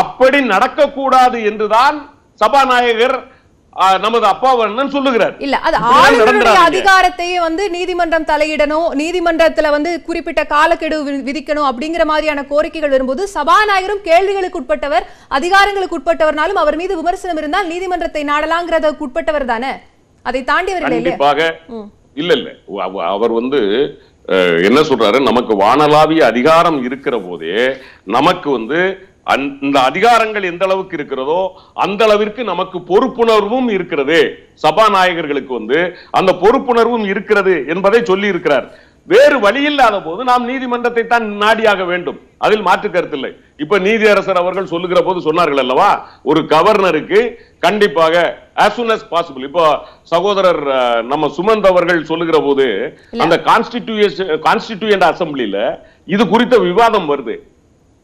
[0.00, 1.96] அப்படி நடக்கக்கூடாது என்றுதான்
[2.40, 3.16] சபாநாயகர்
[3.78, 5.34] நமது அப்பாவண்ணன் சொல்லுகிறார்.
[5.38, 6.54] இல்ல அது ஆளுநருடைய.
[6.64, 14.60] அதிகாரத்தையே வந்து நீதிமன்றம் தலையிடணும் நீதிமன்றத்துல வந்து குறிப்பிட்ட காலக்கெடு விதிக்கணும் அப்படிங்கிற மாதிரியான கோரிக்கைகள் வரும்போது சபாநாயகரும் கேள்விகளுக்கு
[14.60, 19.72] உட்பட்டவர் அதிகாரங்களுக்கு உட்பட்டவர்னாலும் அவர் மீது விமர்சனம் இருந்தால் நீதிமன்றத்தை நாடலாங்கிறதுக்கு உட்பட்டவர் தானே?
[20.22, 20.44] அதை
[20.96, 21.16] இல்லையா?
[21.16, 21.58] கண்டிப்பாக.
[22.14, 22.50] இல்ல இல்ல.
[22.82, 23.60] அவ- அவர் வந்து
[24.62, 25.22] என்ன சொல்றாரு?
[25.22, 28.80] நமக்கு வானளாவிய அதிகாரம் இருக்கிற போதே நமக்கு வந்து
[29.34, 31.40] அந்த- அதிகாரங்கள் எந்த அளவுக்கு இருக்கிறதோ
[31.74, 34.18] அந்த அளவிற்கு நமக்கு பொறுப்புணர்வும் இருக்கிறது.
[34.62, 38.66] சபாநாயகர்களுக்கு வந்து அந்த பொறுப்புணர்வும் இருக்கிறது என்பதை சொல்லி இருக்கிறார்
[39.06, 42.18] வேறு வழி இல்லாத போது நாம் நீதிமன்றத்தை தான் நாடியாக வேண்டும்.
[42.38, 46.08] அதில் மாற்று கருத்தில்லை இப்ப நீதியரசர் அவர்கள் சொல்லுகிற போது சொன்னார்கள் அல்லவா?
[46.22, 49.42] ஒரு கவர்னருக்கு கண்டிப்பாக as soon as possible.
[49.42, 50.62] இப்போ சகோதரர்
[51.04, 52.66] நம்ம சுமந்த் அவர்கள் சொல்லுகிற போது
[53.18, 57.36] அந்த கான்ஸ்டிடியூஷன் கான்ஸ்டிடியூயன்ட் அசம்பிளில இது குறித்த விவாதம் வருது.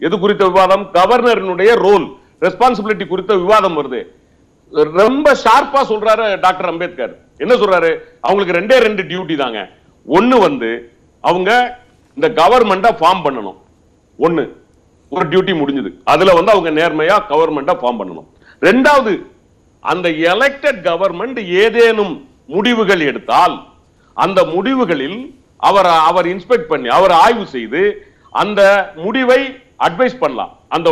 [0.07, 0.85] எது குறித்த விவாதம்?
[0.93, 2.07] கவர்னரினுடைய ரோல்
[2.41, 4.01] ரெஸ்பான்சிபிலிட்டி குறித்த விவாதம் வருது.
[4.93, 7.13] ரொம்ப ஷார்ப்பா சொல்றாரு டாக்டர் அம்பேத்கர்.
[7.37, 7.91] என்ன சொல்றாரு?
[8.21, 9.69] அவங்களுக்கு ரெண்டே ரெண்டு டியூட்டி தாங்க.
[10.07, 11.79] ஒன்னு வந்து அவங்க
[12.15, 13.59] இந்த கவர்மெண்ட்டை ஃபார்ம் பண்ணணும்.
[14.19, 14.45] ஒன்னு
[15.11, 15.91] ஒரு டியூட்டி முடிஞ்சது.
[16.05, 18.29] அதுல வந்து அவங்க நேர்மையா கவர்மெண்ட்டை ஃபார்ம் பண்ணணும்.
[18.61, 19.15] ரெண்டாவது
[19.81, 23.57] அந்த எலெக்டட் கவர்மெண்ட் ஏதேனும் முடிவுகள் எடுத்தால்
[24.15, 25.19] அந்த முடிவுகளில்
[25.57, 27.83] அவர் அவர் இன்ஸ்பெக்ட் பண்ணி அவர் ஆய்வு செய்து
[28.31, 28.63] அந்த
[28.97, 29.41] முடிவை
[29.87, 30.53] அட்வைஸ் பண்ணலாம்.
[30.77, 30.89] அந்த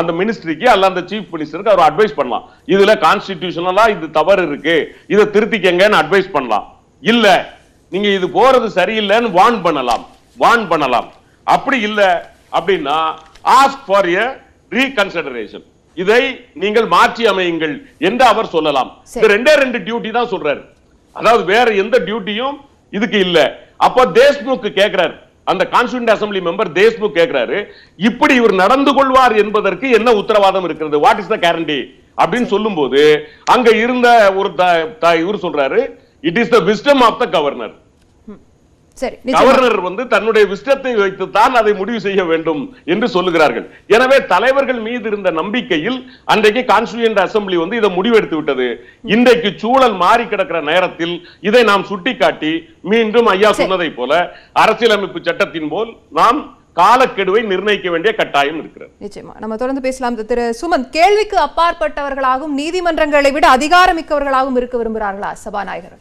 [0.00, 2.44] அந்த மினிஸ்ட்ரிக்கு அல்ல அந்த சீஃப் மினிஸ்டருக்கு அவர் அட்வைஸ் பண்ணலாம்.
[2.74, 4.76] இதுல கான்ஸ்டிடியூஷனலா இது தவறு இருக்கு.
[5.14, 6.66] இதை திருத்திக்கங்கன்னு அட்வைஸ் பண்ணலாம்.
[7.12, 7.26] இல்ல
[7.92, 10.04] நீங்க இது போறது சரியில்லைன்னு வார்ன் பண்ணலாம்.
[10.44, 11.08] வார்ன் பண்ணலாம்.
[11.54, 12.00] அப்படி இல்ல
[12.58, 12.98] அப்படின்னா
[13.58, 14.26] ஆஸ்க் ஃபார் எ
[14.78, 15.66] ரீகன்சிடரேஷன்
[16.02, 16.20] இதை
[16.62, 17.74] நீங்கள் மாற்றி அமையுங்கள்
[18.08, 18.90] என்று அவர் சொல்லலாம்.
[19.16, 20.62] இந்த ரெண்டே ரெண்டு டியூட்டி தான் சொல்றாரு.
[21.18, 22.56] அதாவது வேற எந்த டியூட்டியும்
[22.96, 23.38] இதுக்கு இல்ல.
[23.86, 25.14] அப்ப தேஷ்முக் கேக்குறாரு.
[25.46, 27.58] அந்த கான்ஸ்டியூண்ட் அசம்பிளி மெம்பர் தேஷ்முக் கேக்குறாரு
[28.00, 30.98] இப்படி இவர் நடந்து கொள்வார் என்பதற்கு என்ன உத்தரவாதம் இருக்கிறது?
[30.98, 31.80] வாட் இஸ் த கேரண்டி
[32.18, 33.00] அப்படின்னு சொல்லும் போது
[33.44, 34.48] அங்க இருந்த ஒரு
[35.18, 35.80] இவர் சொல்றாரு
[36.24, 37.74] it is the wisdom of the governor
[39.36, 42.62] governor வந்து தன்னுடைய விஸ்டத்தை வைத்து தான் அதை முடிவு செய்ய வேண்டும்
[42.92, 43.66] என்று சொல்லுகிறார்கள்.
[43.96, 45.98] எனவே தலைவர்கள் மீது இருந்த நம்பிக்கையில்
[46.34, 48.68] அன்றைக்கு கான்ஸ்டியூண்ட் அசெம்பிளி வந்து இதை முடிவெடுத்து விட்டது.
[49.16, 51.14] இன்றைக்கு சூழல் மாறி கிடக்கிற நேரத்தில்
[51.48, 52.52] இதை நாம் சுட்டிக்காட்டி
[52.92, 54.12] மீண்டும் ஐயா சொன்னதை போல
[54.64, 56.40] அரசியலமைப்பு சட்டத்தின் போல் நாம்
[56.80, 58.90] காலக்கெடுவை நிர்ணயிக்க வேண்டிய கட்டாயம் இருக்கிறது.
[59.04, 59.34] நிச்சயமா.
[59.42, 60.16] நம்ம தொடர்ந்து பேசலாம்.
[60.30, 65.98] திரு சுமந்த் கேள்விக்கு அப்பாற்பட்டவர்களாகவும் நீதிமன்றங்களை விட அதிகாரமிக்கவர்களாகவும் இருக்க விரும்புகிறார்களா சபாநாயகர்?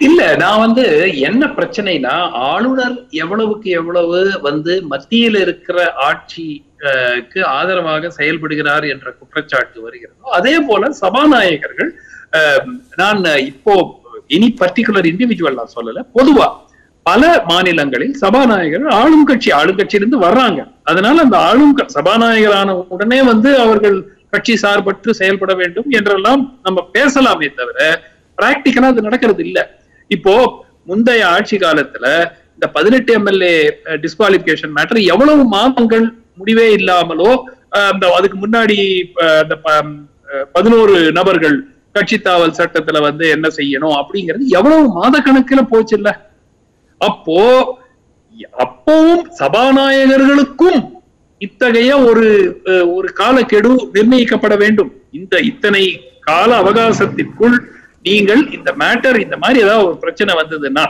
[0.00, 0.84] இல்ல நான் வந்து
[1.28, 2.14] என்ன பிரச்சனைனா
[2.50, 11.90] ஆளுநர் எவ்வளவுக்கு எவ்வளவு வந்து மத்தியில் இருக்கிற ஆட்சிக்கு ஆதரவாக செயல்படுகிறார் என்ற குற்றச்சாட்டு வருகிறதோ அதே போல சபாநாயகர்கள்
[12.96, 13.74] நான் இப்போ
[14.30, 16.48] இனி பர்டிகுலர் இண்டிவிஜுவல் நான் சொல்லல பொதுவா
[17.06, 20.60] பல மாநிலங்களில் சபாநாயகர் ஆளும் கட்சி ஆளுங்கட்சியிலிருந்து வர்றாங்க.
[20.82, 23.96] அதனால அந்த ஆளும் சபாநாயகரான உடனே வந்து அவர்கள்
[24.30, 27.78] கட்சி சார்பற்று செயல்பட வேண்டும் என்றெல்லாம் நம்ம பேசலாமே தவிர
[28.38, 29.58] பிராக்டிக்கலா அது நடக்கிறது இல்ல.
[30.10, 30.34] இப்போ
[30.86, 32.06] முந்தைய ஆட்சி காலத்துல
[32.54, 33.54] இந்த பதினெட்டு எம்எல்ஏ
[34.02, 36.04] டிஸ்குவாலிபிகேஷன் மேட்டர் எவ்வளவு மாதங்கள்
[36.38, 37.30] முடிவே இல்லாமலோ
[37.86, 38.76] அந்த அதுக்கு முன்னாடி
[40.54, 41.56] பதினோரு நபர்கள்
[41.94, 46.08] கட்சி தாவல் சட்டத்துல வந்து என்ன செய்யணும் அப்படிங்கிறது எவ்வளவு மாத கணக்குல போச்சு இல்ல.
[47.00, 47.38] அப்போ
[48.64, 50.80] அப்பவும் சபாநாயகர்களுக்கும்
[51.40, 52.26] இத்தகைய ஒரு
[52.70, 54.90] அஹ், ஒரு காலக்கெடு நிர்ணயிக்கப்பட வேண்டும்.
[55.12, 55.82] இந்த இத்தனை
[56.22, 57.56] கால அவகாசத்திற்குள்
[58.06, 60.84] நீங்கள் இந்த மேட்டர் இந்த மாதிரி ஏதாவது ஒரு பிரச்சனை வந்ததுன்னா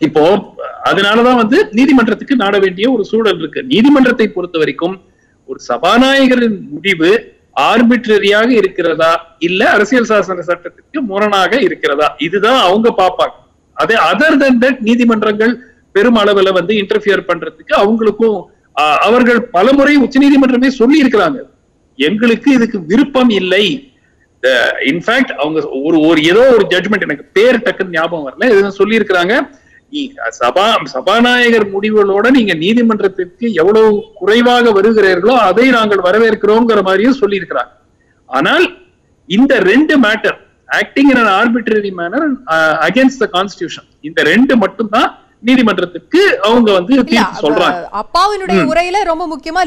[0.00, 0.22] இப்போ
[0.90, 3.60] அதனாலதான் வந்து நீதிமன்றத்துக்கு நாட வேண்டிய ஒரு சூழல் இருக்கு.
[3.72, 4.94] நீதிமன்றத்தை பொறுத்த வரைக்கும்
[5.48, 7.10] ஒரு சபாநாயகரின் முடிவு
[7.64, 9.10] ஆர்பிட்ரரியாக இருக்கிறதா
[9.40, 12.08] இல்ல அரசியல் சாசன சட்டத்திற்கு முரணாக இருக்கிறதா?
[12.26, 13.34] இதுதான் அவங்க பார்ப்பாங்க.
[13.76, 15.52] அதே அதர் தன் தட் நீதிமன்றங்கள்
[15.94, 18.38] பெரும் அளவுல வந்து இன்டர்பியர் பண்றதுக்கு அவங்களுக்கும்
[18.76, 21.38] ஆஹ், அவர்கள் பலமுறை உச்சநீதிமன்றமே சொல்லி இருக்கிறாங்க
[21.98, 23.64] எங்களுக்கு இதுக்கு விருப்பம் இல்லை.
[24.90, 28.46] இன்ஃபேக்ட் அவங்க ஒரு ஒரு ஏதோ ஒரு ஜட்மெண்ட் எனக்கு பேர் டக்குன்னு ஞாபகம் வரல.
[28.52, 29.34] இது சொல்லியிருக்கிறாங்க.
[30.38, 37.72] சபா சபாநாயகர் முடிவுகளோட நீங்க நீதிமன்றத்திற்கு எவ்வளவு குறைவாக வருகிறீர்களோ அதை நாங்கள் வரவேற்கிறோங்கிற மாதிரியும் சொல்லி இருக்கிறாங்க
[38.30, 38.66] ஆனால்
[39.28, 40.38] இந்த ரெண்டு matter
[40.68, 42.26] acting in arbitrary manner
[42.88, 45.08] against the constitution இந்த ரெண்டு மட்டும்தான்
[45.48, 47.80] நீதிமன்றத்துக்கு அவங்க வந்து தீர்ப்பு சொல்றாங்க.
[48.02, 49.62] அப்பாவினுடைய உரையில ரொம்ப முக்கியமா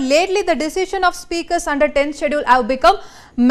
[0.50, 2.98] the decision of speakers under 10th schedule have become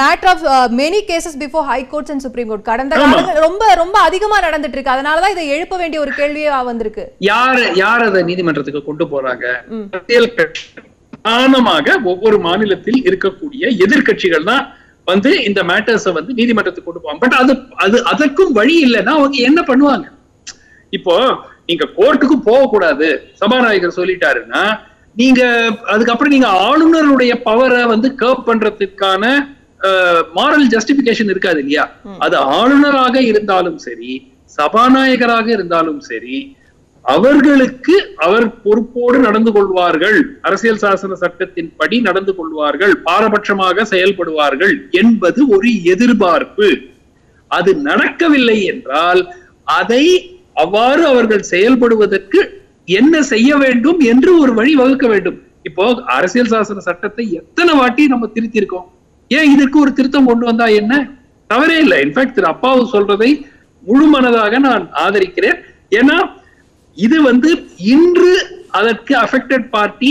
[0.01, 2.63] matter of uh, many cases before high courts and supreme court.
[2.71, 2.93] கடந்த.
[3.03, 7.05] காலங்கள் ரொம்ப ரொம்ப அதிகமா நடந்துட்டு இருக்கு அதனாலதான் இதை எழுப்ப வேண்டிய ஒரு கேள்வியா வந்திருக்கு.
[7.31, 9.45] யார் யார் அதை நீதிமன்றத்துக்கு கொண்டு போறாங்க?
[9.97, 14.65] அரசியல் பிரதானமாக ஒவ்வொரு மாநிலத்தில் இருக்கக்கூடிய எதிர்க்கட்சிகள் தான்
[15.11, 17.21] வந்து இந்த மேட்டர்ஸ வந்து நீதிமன்றத்துக்கு கொண்டு போவாங்க.
[17.25, 17.53] பட் அது
[17.85, 20.07] அது அதற்கும் வழி இல்லைன்னா அவங்க என்ன பண்ணுவாங்க?
[20.99, 21.15] இப்போ
[21.73, 23.11] நீங்க கோர்ட்டுக்கு போக கூடாது
[23.43, 24.65] சபாநாயகர் சொல்லிட்டாருன்னா
[25.17, 25.43] நீங்க
[25.93, 29.25] அதுக்கப்புறம் நீங்க ஆளுநருடைய பவரை வந்து கர்ப் பண்றதுக்கான
[30.37, 31.85] மாரல் ஜஸ்டிபிகேஷன் இருக்காது இல்லையா?
[32.25, 34.13] அது ஆளுநராக இருந்தாலும் சரி
[34.59, 36.37] சபாநாயகராக இருந்தாலும் சரி
[37.05, 37.95] அவர்களுக்கு
[38.27, 40.19] அவர் பொறுப்போடு நடந்து கொள்வார்கள்.
[40.47, 42.95] அரசியல் சாசன சட்டத்தின் படி நடந்து கொள்வார்கள்.
[43.09, 46.69] பாரபட்சமாக செயல்படுவார்கள் என்பது ஒரு எதிர்பார்ப்பு.
[47.51, 49.23] அது நடக்கவில்லை என்றால்
[49.81, 50.05] அதை
[50.63, 52.41] அவ்வாறு அவர்கள் செயல்படுவதற்கு
[52.99, 55.39] என்ன செய்ய வேண்டும் என்று ஒரு வழி வகுக்க வேண்டும்.
[55.69, 55.85] இப்போ
[56.17, 58.87] அரசியல் சாசன சட்டத்தை எத்தனை வாட்டி நம்ம திருத்தியிருக்கோம்?
[59.31, 60.93] ஏன் இதற்கு ஒரு திருத்தம் கொண்டு வந்தா என்ன?
[61.51, 61.99] தவறே இல்லை.
[62.07, 63.31] இன்ஃபேக்ட் திரு அப்பாவு சொல்றதை
[63.83, 65.59] முழு மனதாக நான் ஆதரிக்கிறேன்.
[65.99, 66.17] ஏன்னா
[66.97, 67.51] இது வந்து
[67.95, 68.33] இன்று
[68.79, 70.11] அதற்கு அஃபெக்டட் பார்ட்டி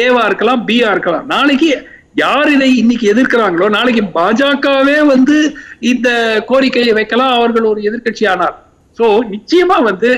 [0.00, 1.26] ஏவா இருக்கலாம் பிஆ இருக்கலாம்.
[1.34, 1.70] நாளைக்கு
[2.22, 5.36] யார் இதை இன்னைக்கு எதிர்க்கிறாங்களோ நாளைக்கு பாஜகவே வந்து
[5.92, 6.08] இந்த
[6.50, 8.56] கோரிக்கையை வைக்கலாம் அவர்கள் ஒரு எதிர்க்கட்சி ஆனார்
[8.98, 10.10] சோ நிச்சயமா வந்து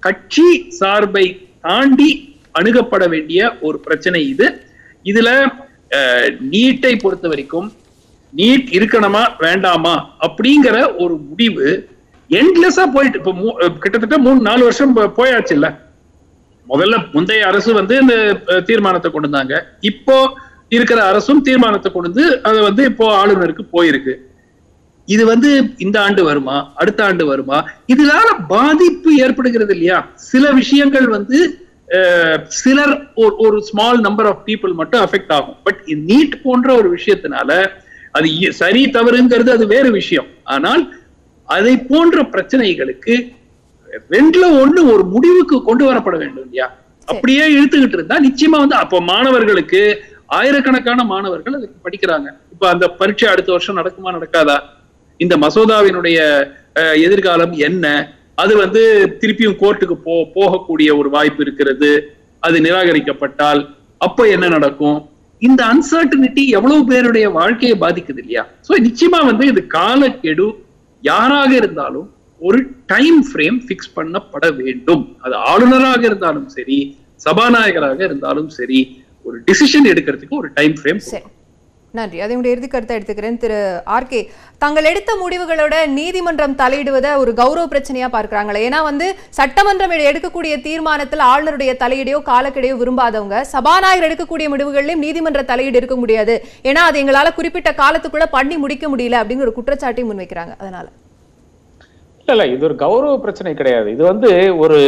[0.00, 0.46] கட்சி
[0.80, 1.26] சார்பை
[1.60, 2.10] தாண்டி
[2.54, 4.46] அணுகப்பட வேண்டிய ஒரு பிரச்சனை இது.
[5.04, 5.30] இதுல
[6.52, 7.68] நீட்டை பொறுத்த வரைக்கும்
[8.32, 9.94] நீட் இருக்கணுமா வேண்டாமா
[10.26, 11.66] அப்படிங்கிற ஒரு முடிவு
[12.30, 13.32] எண்ட்லெஸ்ஸா போயிட்டு இப்போ
[13.82, 15.68] கிட்டத்தட்ட மூணு நாலு வருஷம் போயாச்சு இல்ல
[16.66, 18.14] முதல்ல முந்தைய அரசு வந்து இந்த
[18.68, 19.54] தீர்மானத்தை கொண்டு வந்தாங்க.
[19.80, 20.16] இப்போ
[20.70, 24.14] இருக்கிற அரசும் தீர்மானத்தை கொண்டு வந்து அது வந்து இப்போ ஆளுநருக்கு போயிருக்கு.
[25.06, 27.70] இது வந்து இந்த ஆண்டு வருமா அடுத்த ஆண்டு வருமா?
[27.86, 30.10] இதனால பாதிப்பு ஏற்படுகிறது இல்லையா?
[30.14, 31.66] சில விஷயங்கள் வந்து
[32.44, 35.56] சிலர் ஒரு- ஸ்மால் நம்பர் ஆஃப் பீப்புள் மட்டும் அஃபெக்ட் ஆகும்.
[35.64, 37.68] பட் நீட் போன்ற ஒரு விஷயத்தினால
[38.10, 40.26] அது சரி தவறுங்கிறது அது வேறு விஷயம்.
[40.44, 40.94] ஆனால்
[41.44, 43.34] அதை போன்ற பிரச்சனைகளுக்கு
[44.10, 46.78] ரெண்டுல ஒண்ணு ஒரு முடிவுக்கு கொண்டு வரப்பட வேண்டும் இல்லையா?
[47.06, 52.26] அப்படியே இழுத்துக்கிட்டு இருந்தா நிச்சயமா வந்து அப்போ மாணவர்களுக்கு ஆயிரக்கணக்கான மாணவர்கள் அதுக்கு படிக்கிறாங்க.
[52.52, 54.58] இப்ப அந்த பரீட்சை அடுத்த வருஷம் நடக்குமா நடக்காதா?
[55.22, 56.18] இந்த மசோதாவினுடைய
[57.06, 57.86] எதிர்காலம் என்ன?
[58.42, 58.82] அது வந்து
[59.20, 61.90] திருப்பியும் கோர்ட்டுக்கு போ போகக்கூடிய ஒரு வாய்ப்பு இருக்கிறது.
[62.46, 63.60] அது நிராகரிக்கப்பட்டால்
[64.06, 64.98] அப்ப என்ன நடக்கும்?
[65.42, 68.42] இந்த அன்சர்டனிட்டி எவ்வளவு பேருடைய வாழ்க்கையை பாதிக்குது இல்லையா?
[68.66, 70.46] சோ நிச்சயமா வந்து இது காலக்கெடு.
[71.02, 72.08] யாராக இருந்தாலும்
[72.40, 72.58] ஒரு
[72.92, 75.04] டைம் ஃப்ரேம் ஃபிக்ஸ் பண்ணப்பட வேண்டும்.
[75.24, 76.78] அது ஆளுநராக இருந்தாலும் சரி
[77.26, 78.80] சபாநாயகராக இருந்தாலும் சரி
[79.26, 81.00] ஒரு டிசிஷன் எடுக்கிறதுக்கு ஒரு டைம் ஃப்ரேம்
[81.94, 82.18] நன்றி.
[82.18, 83.36] நன்றி அதனுடைய இறுதி கருத்தை எடுத்துக்கிறேன்.
[83.36, 84.28] திரு ஆர்கே
[84.58, 88.60] தாங்கள் எடுத்த முடிவுகளோட நீதிமன்றம் தலையிடுவதை ஒரு கௌரவ பிரச்சனையா பார்க்கறாங்களே.
[88.68, 95.96] ஏன்னா வந்து சட்டமன்றம் எடுக்கக்கூடிய தீர்மானத்தில் ஆளுநருடைய தலையீடையோ காலக்கெடையோ விரும்பாதவங்க சபாநாயகர் எடுக்கக்கூடிய முடிவுகள்லயும் நீதிமன்ற தலையீடு இருக்க
[95.96, 96.44] முடியாது.
[96.62, 100.54] ஏன்னா அது எங்களால குறிப்பிட்ட காலத்துக்குள்ள பண்ணி முடிக்க முடியல அப்படிங்கிற ஒரு குற்றச்சாட்டையும் முன்வைக்கிறாங்க.
[100.58, 100.88] அதனால.
[102.26, 102.56] இல்ல இல்ல.
[102.56, 103.90] இது ஒரு கௌரவ பிரச்சனை கிடையாது.
[103.90, 104.78] இது வந்து ஒரு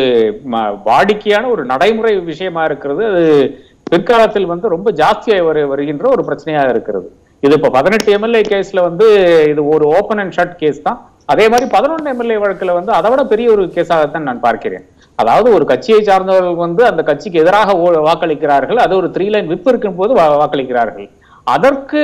[0.85, 3.05] வாடிக்கையான ஒரு நடைமுறை விஷயமா இருக்கிறது.
[3.05, 7.13] அது பிற்காலத்தில் வந்து ரொம்ப ஜாஸ்தியாக வரு வருகின்ற ஒரு பிரச்சனையாக இருக்கிறது.
[7.41, 9.07] இது இப்போ பதினெட்டு எம்எல்ஏ கேஸ்ல வந்து
[9.49, 11.11] இது ஒரு ஓப்பன் அண்ட் ஷட் கேஸ் தான்.
[11.27, 14.85] அதே மாதிரி பதினொன்று எம்எல்ஏ வழக்கில் வந்து அதை விட பெரிய ஒரு கேஸாகத்தான் நான் பார்க்கிறேன்.
[15.15, 18.75] அதாவது ஒரு கட்சியை சார்ந்தவர்கள் வந்து அந்த கட்சிக்கு எதிராக ஓ- வாக்களிக்கிறார்கள்.
[18.75, 21.11] அது ஒரு த்ரீ லைன் விப் இருக்கும் போது வாக்களிக்கிறார்கள்.
[21.45, 21.99] அதற்கு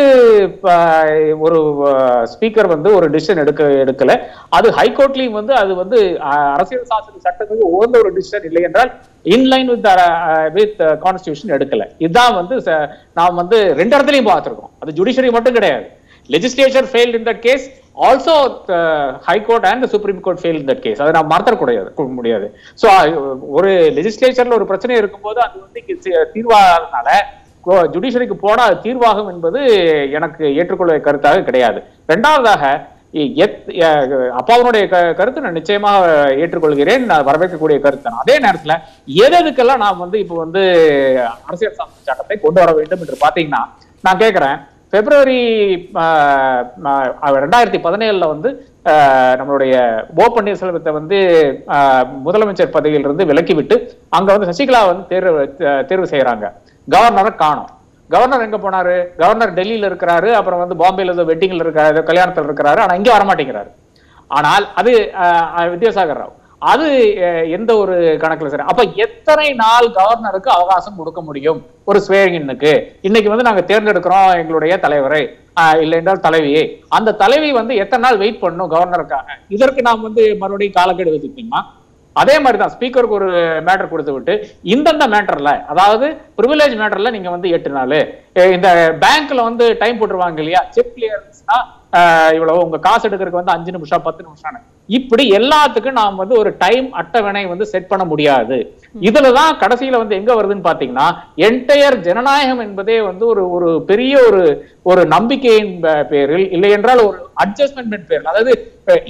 [1.39, 1.61] ஒரு
[2.35, 4.21] ஸ்பீக்கர் வந்து ஒரு டிசிஷன் எடுக்க எடுக்கல.
[4.49, 8.93] அது ஹைகோர்ட்லயும் வந்து அது வந்து அரசியல் சாசன சட்டத்துக்கு உகந்த ஒரு டிசிஷன் இல்லை என்றால்
[9.25, 9.89] இன்லைன் வித்
[10.53, 11.91] வித் கான்ஸ்டியூஷன் எடுக்கல.
[11.99, 14.71] இதுதான் வந்து ச- நாம் வந்து ரெண்டு இடத்துலயும் பார்த்துருக்கோம்.
[14.81, 15.87] அது ஜுடிஷியரி மட்டும் கிடையாது.
[16.29, 17.71] Legislature fail in that case
[18.01, 22.57] also high court and supreme court fail in that case அதை நான் மறந்துடக்கூடாது முடியாது.
[22.83, 23.15] ஸோ
[23.49, 25.99] ஒரு லெஜிஸ்லேச்சர்ல ஒரு பிரச்சனை இருக்கும்போது அது வந்து
[26.35, 27.11] தீர்வாதனால
[27.93, 29.61] ஜுடிஷரிக்கு போனால் ஜுடிஷியரிக்கு அது தீர்வாகும் என்பது
[30.17, 32.65] எனக்கு ஏற்றுக்கொள்ள கருத்தாக கிடையாது ரெண்டாவதாக
[33.45, 33.71] எத்-
[34.39, 36.11] அப்பாவுடைய க- கருத்து நான் நிச்சயமாக
[36.43, 38.21] ஏற்றுக்கொள்கிறேன் நான் வரவேற்கக்கூடிய கருத்து தான்.
[38.23, 38.75] அதே நேரத்துல
[39.31, 40.63] எதுக்கெல்லாம் நாம் வந்து இப்போ வந்து
[41.45, 43.63] அரசியல் சாசன சட்டத்தை கொண்டு வர வேண்டும் என்று பாத்தீங்கன்னா
[44.05, 44.59] நான் கேட்கிறேன்
[44.93, 45.41] பிப்ரவரி
[47.43, 48.49] ரெண்டாயிரத்தி பதினேழுல வந்து
[49.39, 49.75] நம்மளுடைய
[50.17, 51.19] ஓ பன்னீர்செல்வத்தை வந்து
[52.23, 53.77] முதலமைச்சர் பதவியிலிருந்து விலக்கிவிட்டு
[54.11, 55.43] அங்க வந்து சசிகலா வந்து தேர்வு
[55.89, 56.47] தேர்வு செய்யறாங்க
[56.95, 57.71] கவர்னரை காணும்.
[58.11, 58.97] கவர்னர் எங்க போனாரு?
[59.21, 63.71] கவர்னர் டெல்லியில இருக்கிறாரு அப்புறம் வந்து பாம்பேல ஏதோ வெட்டிங்ல இருக்காரு ஏதோ கல்யாணத்துல இருக்கிறாரு ஆனா இங்கே வரமாட்டேங்கிறாரு.
[64.39, 64.93] ஆனால் அது
[65.75, 66.37] வித்யாசாகர் ராவ்.
[66.71, 66.87] அது
[67.57, 68.67] எந்த ஒரு கணக்குல சரி.
[68.71, 71.61] அப்ப எத்தனை நாள் கவர்னருக்கு அவகாசம் கொடுக்க முடியும்?
[71.91, 72.73] ஒரு ஸ்வேரிங்கனுக்கு
[73.09, 73.33] இன்னைக்கு.
[73.33, 75.23] வந்து நாங்க தேர்ந்தெடுக்கிறோம் எங்களுடைய தலைவரை.
[75.85, 76.65] இல்லை என்றால் தலைவியை.
[76.97, 79.27] அந்த தலைவி வந்து எத்தனை நாள் வெயிட் பண்ணணும் கவர்னருக்காக?
[79.57, 81.61] இதற்கு நாம் வந்து மறுபடியும் காலக்கெடு வச்சுக்கணுமா
[82.17, 83.29] அதே மாதிரி தான் ஸ்பீக்கருக்கு ஒரு
[83.67, 84.35] மேட்டர் கொடுத்து விட்டு
[84.73, 86.07] இந்தந்த மேட்டர்ல அதாவது
[86.39, 87.99] ப்ரிவிலேஜ் மேட்டர்ல நீங்க வந்து எட்டு நாள்
[88.53, 88.69] இந்த
[89.03, 90.63] பேங்க்ல வந்து டைம் போட்டுருவாங்க இல்லையா?
[90.75, 91.59] செக் கிளியரன்ஸ்னா
[92.37, 92.65] இவ்வளவு.
[92.67, 94.67] உங்க காசு எடுக்கிறதுக்கு வந்து அஞ்சு நிமிஷம் பத்து நிமிஷம்
[94.99, 98.57] இப்படி எல்லாத்துக்கும் நாம் வந்து ஒரு டைம் அட்டவணை வந்து செட் பண்ண முடியாது.
[99.09, 101.07] இதுலதான் கடைசியில வந்து எங்க வருதுன்னு பாத்தீங்கன்னா
[101.49, 104.43] என்டையர் ஜனநாயகம் என்பதே வந்து ஒரு ஒரு பெரிய ஒரு
[104.93, 105.73] ஒரு நம்பிக்கையின்
[106.13, 108.31] பேரில் இல்லை என்றால் ஒரு அட்ஜஸ்ட்மெண்ட் பேரில்.
[108.33, 108.55] அதாவது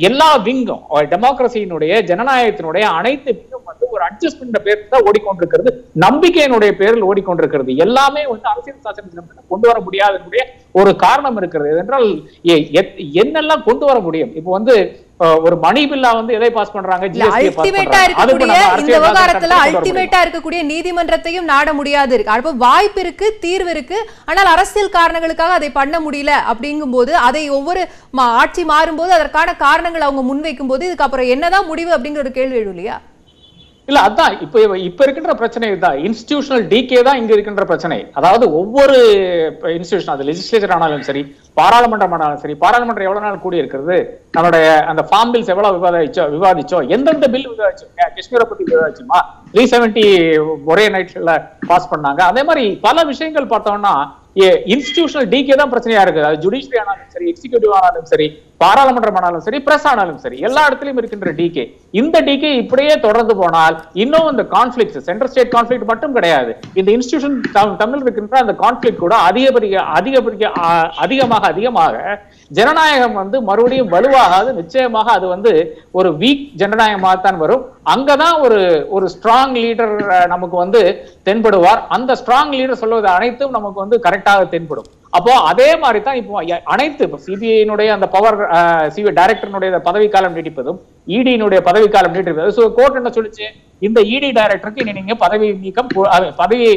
[0.08, 3.66] எல்லா விங்கும் டெமோக்ரஸியினுடைய ஜனநாயகத்தினுடைய அனைத்து விங்கும்
[4.00, 5.70] ஒரு அட்ஜஸ்ட்மெண்ட் பேரில் தான் ஓடிக்கொண்டிருக்கிறது.
[6.06, 7.70] நம்பிக்கையினுடைய பேரில் ஓடிக்கொண்டிருக்கிறது.
[7.86, 10.42] எல்லாமே வந்து அரசியல் சாசனத்தில் கொண்டு வர முடியாதனுடைய
[10.80, 11.70] ஒரு காரணம் இருக்கிறது.
[11.84, 12.08] என்றால்
[13.22, 14.34] என்னெல்லாம் கொண்டு வர முடியும்?
[14.40, 14.74] இப்போ வந்து
[15.46, 17.06] ஒரு மணி பில்லா வந்து எதை பாஸ் பண்றாங்க?
[17.08, 17.24] இந்த
[18.94, 19.56] விவகாரத்துல?
[19.64, 22.32] அல்டிமேட்டா இருக்கக்கூடிய நீதிமன்றத்தையும் நாட முடியாது இருக்கு.
[22.36, 23.98] அப்ப வாய்ப்பு இருக்கு தீர்வு இருக்கு.
[24.28, 27.82] ஆனால் அரசியல் காரணங்களுக்காக அதை பண்ண முடியல அப்படிங்கும்போது அதை ஒவ்வொரு
[28.40, 32.74] ஆட்சி மாறும்போது அதற்கான காரணங்கள் அவங்க முன்வைக்கும் போது இதுக்கு அப்புறம் என்னதான் முடிவு அப்படிங்கிற ஒரு கேள்வி எழும்
[32.76, 32.96] இல்லையா?
[33.90, 37.98] இல்ல அதான் இப்ப இப்ப இருக்கின்ற பிரச்சனை இதுதான் இன்ஸ்டிடியூஷனல் டிகே தான் இங்க இருக்கின்ற பிரச்சனை.
[38.18, 38.96] அதாவது ஒவ்வொரு
[39.76, 41.22] இன்ஸ்டிடியூஷன் அது லெஜிஸ்லேச்சர் ஆனாலும் சரி
[41.58, 43.96] பாராளுமன்றம் ஆனாலும் சரி பாராளுமன்றம் எவ்வளவு நாள் கூடி இருக்கிறது
[44.36, 49.20] நம்மளுடைய அந்த ஃபார்ம் பில்ஸ் எவ்வளவு விவாதிச்சோ விவாதிச்சோ எந்தெந்த பில் விவாதிச்சோம் காஷ்மீரை பத்தி விவாதிச்சுமா?
[49.54, 50.04] த்ரீ செவன்டி
[50.72, 51.34] ஒரே நைட்ல
[51.70, 52.20] பாஸ் பண்ணாங்க.
[52.30, 53.94] அதே மாதிரி பல விஷயங்கள் பார்த்தோம்னா
[54.72, 56.28] இன்ஸ்டிடியூஷனல் டிகே தான் பிரச்சனையா இருக்குது.
[56.28, 58.28] அது ஜுடிஷியரி ஆனாலும் சரி எக்ஸிகூட்டிவ் ஆனாலும் சரி
[58.62, 61.64] பாராளுமன்றம் ஆனாலும் சரி பிரஸ் ஆனாலும் சரி எல்லா இடத்துலயும் இருக்கின்ற டிகே
[62.00, 66.50] இந்த டிகே இப்படியே தொடர்ந்து போனால் இன்னும் இந்த கான்ஃபிளிக்ட் சென்ட்ரல் ஸ்டேட் கான்ஃபிளிக் மட்டும் கிடையாது.
[66.78, 67.38] இந்த இன்ஸ்டிடியூஷன்
[67.82, 70.50] தமிழ் இருக்கின்ற அந்த கான்ஃபிளிக் கூட அதிகபடிய அதிகபடிய
[71.04, 72.18] அதிகமாக அதிகமாக
[72.58, 74.52] ஜனநாயகம் வந்து மறுபடியும் வலுவாகாது.
[74.60, 75.52] நிச்சயமாக அது வந்து
[75.98, 77.64] ஒரு வீக் ஜனநாயகமாக தான் வரும்.
[77.94, 78.60] அங்கதான் ஒரு
[78.96, 79.96] ஒரு ஸ்ட்ராங் லீடர்
[80.34, 80.82] நமக்கு வந்து
[81.28, 81.82] தென்படுவார்.
[81.96, 84.90] அந்த ஸ்ட்ராங் லீடர் சொல்வது அனைத்தும் நமக்கு வந்து கரெக்டாக தென்படும்.
[85.16, 88.36] அப்போ அதே மாதிரி தான் இப்போ அனைத்து அனைத்து சிபிஐனுடைய அந்த பவர்
[88.94, 90.78] சிபிஐ டைரக்டர்னுடைய பதவிக்காலம் நீட்டிப்பதும்
[91.16, 93.46] இடியினுடைய பதவிக்காலம் நீட்டிப்பதும் ஸோ கோர்ட் என்ன சொல்லிச்சு?
[93.86, 95.90] இந்த இடி டைரக்டருக்கு இனி நீங்க பதவி நீக்கம்
[96.42, 96.68] பதவி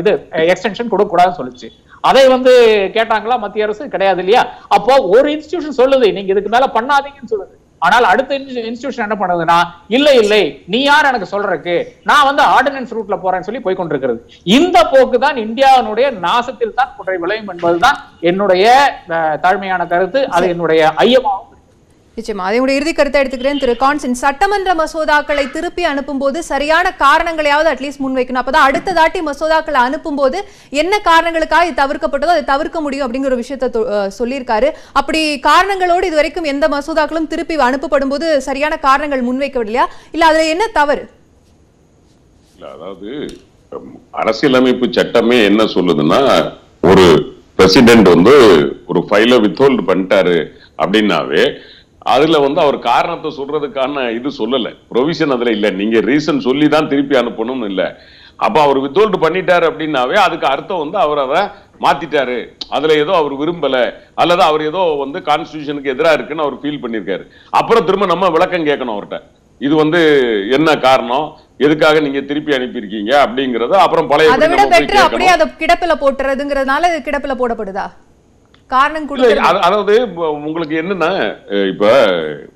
[0.00, 0.12] இது
[0.52, 1.68] எக்ஸ்டென்ஷன் கொடுக்க கூடாதுன்னு சொல்லுச்சு.
[2.08, 2.52] அதை வந்து
[2.96, 3.84] கேட்டாங்களா மத்திய அரசு?
[3.94, 4.42] கிடையாது இல்லையா?
[4.76, 7.54] அப்போ ஒரு இன்ஸ்டிடியூஷன் சொல்லுது நீங்க இதுக்கு மேல பண்ணாதீங்கன்னு சொல்லுது.
[7.82, 9.58] ஆனால் அடுத்த இன்ஸ்டிடியூஷன் என்ன பண்ணுதுன்னா
[9.96, 11.76] இல்ல இல்லை நீ யார் எனக்கு சொல்றதுக்கு?
[12.10, 14.18] நான் வந்து ஆர்டினன்ஸ் ரூட்ல போறேன்னு சொல்லி போய் கொண்டிருக்கிறது
[14.56, 17.98] இந்த போக்கு தான் இந்தியாவினுடைய நாசத்தில் தான் குறை விளையும் என்பதுதான்
[18.30, 18.64] என்னுடைய
[19.44, 20.22] தாழ்மையான கருத்து.
[20.28, 21.54] அது என்னுடைய ஐயமாகவும்
[22.18, 22.44] நிச்சயமா.
[22.48, 23.60] அதனுடைய இறுதி கருத்தை எடுத்துக்கிறேன்.
[23.62, 28.40] திரு கான்சின் சட்டமன்ற மசோதாக்களை திருப்பி அனுப்பும் போது சரியான காரணங்களையாவது அட்லீஸ்ட் முன்வைக்கணும்.
[28.42, 30.38] அப்பதான் அடுத்த தாட்டி மசோதாக்களை அனுப்பும் போது
[30.82, 33.68] என்ன காரணங்களுக்காக இது தவிர்க்கப்பட்டதோ அதை தவிர்க்க முடியும் அப்படிங்கிற ஒரு விஷயத்தை
[34.20, 34.70] சொல்லியிருக்காரு.
[35.00, 39.86] அப்படி காரணங்களோடு இது வரைக்கும் எந்த மசோதாக்களும் திருப்பி அனுப்பப்படும் போது சரியான காரணங்கள் முன்வைக்கவில்லையா?
[40.14, 41.04] இல்ல அதுல என்ன தவறு?
[42.72, 43.10] அதாவது
[44.20, 46.20] அரசியலமைப்பு சட்டமே என்ன சொல்லுதுன்னா
[46.90, 47.04] ஒரு
[47.58, 48.34] பிரசிடென்ட் வந்து
[48.90, 50.38] ஒரு ஃபைல வித்ஹோல்டு பண்ணிட்டாரு
[50.82, 51.42] அப்படின்னாவே
[52.12, 54.68] அதுல வந்து அவர் காரணத்தை சொல்றதுக்கான இது சொல்லல.
[54.92, 55.68] ப்ரொவிஷன் அதுல இல்ல.
[55.80, 57.82] நீங்க ரீசன் சொல்லி தான் திருப்பி அனுப்பணும்னு இல்ல.
[58.38, 61.40] அப்ப அவர் வித்ஹோல்டு பண்ணிட்டாரு அப்படின்னாவே அதுக்கு அர்த்தம் வந்து அவர் அதை
[61.84, 62.36] மாத்திட்டாரு.
[62.76, 63.76] அதுல ஏதோ அவர் விரும்பல.
[64.22, 68.96] அல்லது அவர் ஏதோ வந்து கான்ஸ்டியூஷனுக்கு எதிரா இருக்குன்னு அவர் ஃபீல் பண்ணிருக்காரு அப்புறம் திரும்ப நம்ம விளக்கம் கேட்கணும்
[68.96, 69.18] அவர்கிட்ட.
[69.60, 70.00] இது வந்து
[70.56, 71.26] என்ன காரணம்?
[71.66, 73.12] எதுக்காக நீங்க திருப்பி அனுப்பியிருக்கீங்க?
[73.24, 77.86] அப்படிங்கறத அப்புறம் பழைய அதை விட பெட்டர் அப்படியே அதை கிடப்பில போட்டுறதுங்கிறதுனால கிடப்பில போடப்படுதா?
[78.68, 79.06] காரணம்
[79.60, 81.34] அதாவது உங்களுக்கு என்னன்னா
[81.68, 82.06] இப்ப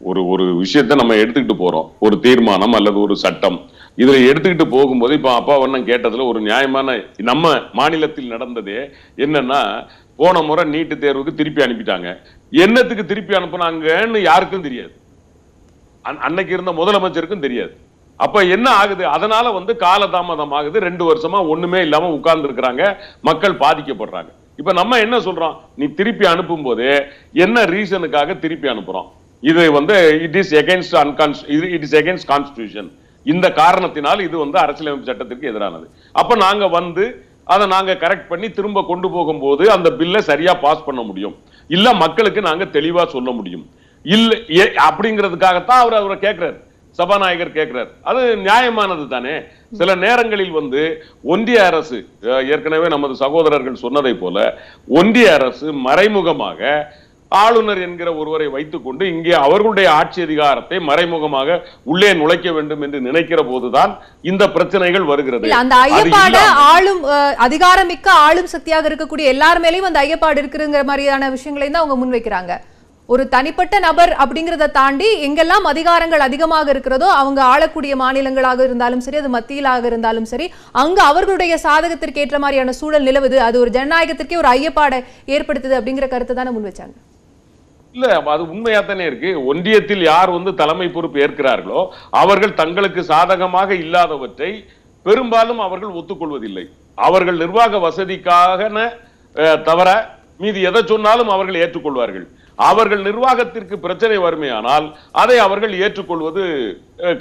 [0.03, 1.93] ஒரு ஒரு விஷயத்தை நம்ம எடுத்துக்கிட்டு போறோம்.
[2.01, 3.61] ஒரு தீர்மானம் அல்லது ஒரு சட்டம்.
[3.97, 9.87] இதுல எடுத்துக்கிட்டு போகும்போது இப்ப அப்பா வண்ணம் கேட்டதுல ஒரு நியாயமான நம்ம மாநிலத்தில் நடந்ததே என்னன்னா
[10.17, 12.17] போன முறை நீட்டு தேர்வுக்கு திருப்பி அனுப்பிட்டாங்க.
[12.51, 14.93] என்னத்துக்கு திருப்பி அனுப்புனாங்கன்னு யாருக்கும் தெரியாது.
[16.05, 17.77] அன்- அன்னைக்கு இருந்த முதலமைச்சருக்கும் தெரியாது.
[18.17, 19.07] அப்ப என்ன ஆகுது?
[19.07, 20.81] அதனால வந்து காலதாமதம் ஆகுது.
[20.81, 24.29] ரெண்டு வருஷமா ஒண்ணுமே இல்லாம உட்கார்ந்து இருக்கிறாங்க மக்கள் பாதிக்கப்படுறாங்க.
[24.57, 25.57] இப்ப நம்ம என்ன சொல்றோம்?
[25.77, 29.09] நீ திருப்பி அனுப்பும் போது என்ன ரீசனுக்காக திருப்பி அனுப்புறோம்?
[29.41, 32.91] இது வந்து இட் இஸ் எகேன்ஸ்ட் அன்கான்ஸ் இது இட் இஸ் எகேன்ஸ்ட் கான்ஸ்டிடியூஷன்
[33.25, 35.85] இந்த காரணத்தினால் இது வந்து அரசியலமைப்பு சட்டத்திற்கு எதிரானது.
[36.13, 41.03] அப்ப நாங்க வந்து அதை நாங்க கரெக்ட் பண்ணி திரும்ப கொண்டு போகும்போது அந்த பில்லை சரியா பாஸ் பண்ண
[41.03, 41.37] முடியும்.
[41.69, 43.71] இல்ல மக்களுக்கு நாங்க தெளிவா சொல்ல முடியும்.
[44.03, 49.35] இல்ல ஏ- அப்படிங்கிறதுக்காகத்தான் அவர் அவரை கேட்கிறாரு சபாநாயகர் கேட்கிறார் அது நியாயமானது தானே?
[49.79, 50.83] சில நேரங்களில் வந்து
[51.33, 51.99] ஒன்றிய அரசு
[52.55, 54.37] ஏற்கனவே நமது சகோதரர்கள் சொன்னதை போல
[54.99, 56.61] ஒன்றிய அரசு மறைமுகமாக
[57.33, 61.57] ஆளுநர் என்கிற ஒருவரை வைத்துக்கொண்டு இங்கே அவர்களுடைய ஆட்சி அதிகாரத்தை மறைமுகமாக
[61.93, 63.93] உள்ளே நுழைக்க வேண்டும் என்று நினைக்கிற போதுதான்
[64.31, 65.55] இந்த பிரச்சனைகள் வருகிறது.
[65.61, 66.37] அந்த ஐயப்பாட
[66.73, 67.01] ஆளும்
[67.47, 72.53] அதிகாரமிக்க ஆளும் சக்தியாக இருக்கக்கூடிய எல்லார் மேலயும் அந்த ஐயப்பாடு இருக்குங்கிற மாதிரியான விஷயங்களையும் தான் அவங்க முன்வைக்கிறாங்க.
[73.09, 79.31] ஒரு தனிப்பட்ட நபர் அப்படிங்கிறத தாண்டி எங்கெல்லாம் அதிகாரங்கள் அதிகமாக இருக்கிறதோ அவங்க ஆளக்கூடிய மாநிலங்களாக இருந்தாலும் சரி அது
[79.37, 80.47] மத்தியிலாக இருந்தாலும் சரி
[80.83, 83.37] அங்க அவர்களுடைய சாதகத்திற்கு ஏற்ற மாதிரியான சூழல் நிலவுது.
[83.47, 84.99] அது ஒரு ஜனநாயகத்திற்கே ஒரு ஐயப்பாடை
[85.37, 86.95] ஏற்படுத்துது அப்படிங்கிற கருத்தை தானே முன் வச்சாங்க?
[87.95, 89.31] இல்ல அது உண்மையா தானே இருக்கு.
[89.53, 91.81] ஒன்றியத்தில் யார் வந்து தலைமை பொறுப்பு ஏற்கிறார்களோ
[92.23, 94.51] அவர்கள் தங்களுக்கு சாதகமாக இல்லாதவற்றை
[95.07, 96.65] பெரும்பாலும் அவர்கள் ஒத்துக்கொள்வதில்லை.
[97.09, 98.71] அவர்கள் நிர்வாக வசதிக்காக
[99.69, 99.89] தவிர
[100.45, 102.27] மீதி எதை சொன்னாலும் அவர்கள் ஏற்றுக்கொள்வார்கள்.
[102.59, 104.87] அவர்கள் நிர்வாகத்திற்கு பிரச்சனை வருமையானால்
[105.23, 106.43] அதை அவர்கள் ஏற்றுக்கொள்வது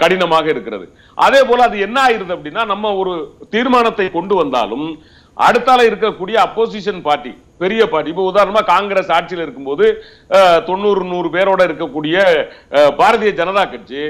[0.02, 0.86] கடினமாக இருக்கிறது.
[1.26, 3.14] அதே போல அது என்ன ஆயிருது அப்படின்னா நம்ம ஒரு
[3.56, 4.88] தீர்மானத்தை கொண்டு வந்தாலும்
[5.38, 9.86] அடுத்தால இருக்கக்கூடிய அப்போசிஷன் பார்ட்டி பெரிய பார்ட்டி இப்போ உதாரணமா காங்கிரஸ் ஆட்சியில் இருக்கும்போது
[10.68, 12.16] தொண்ணூறு நூறு பேரோட இருக்கக்கூடிய
[13.00, 14.02] பாரதிய ஜனதா கட்சி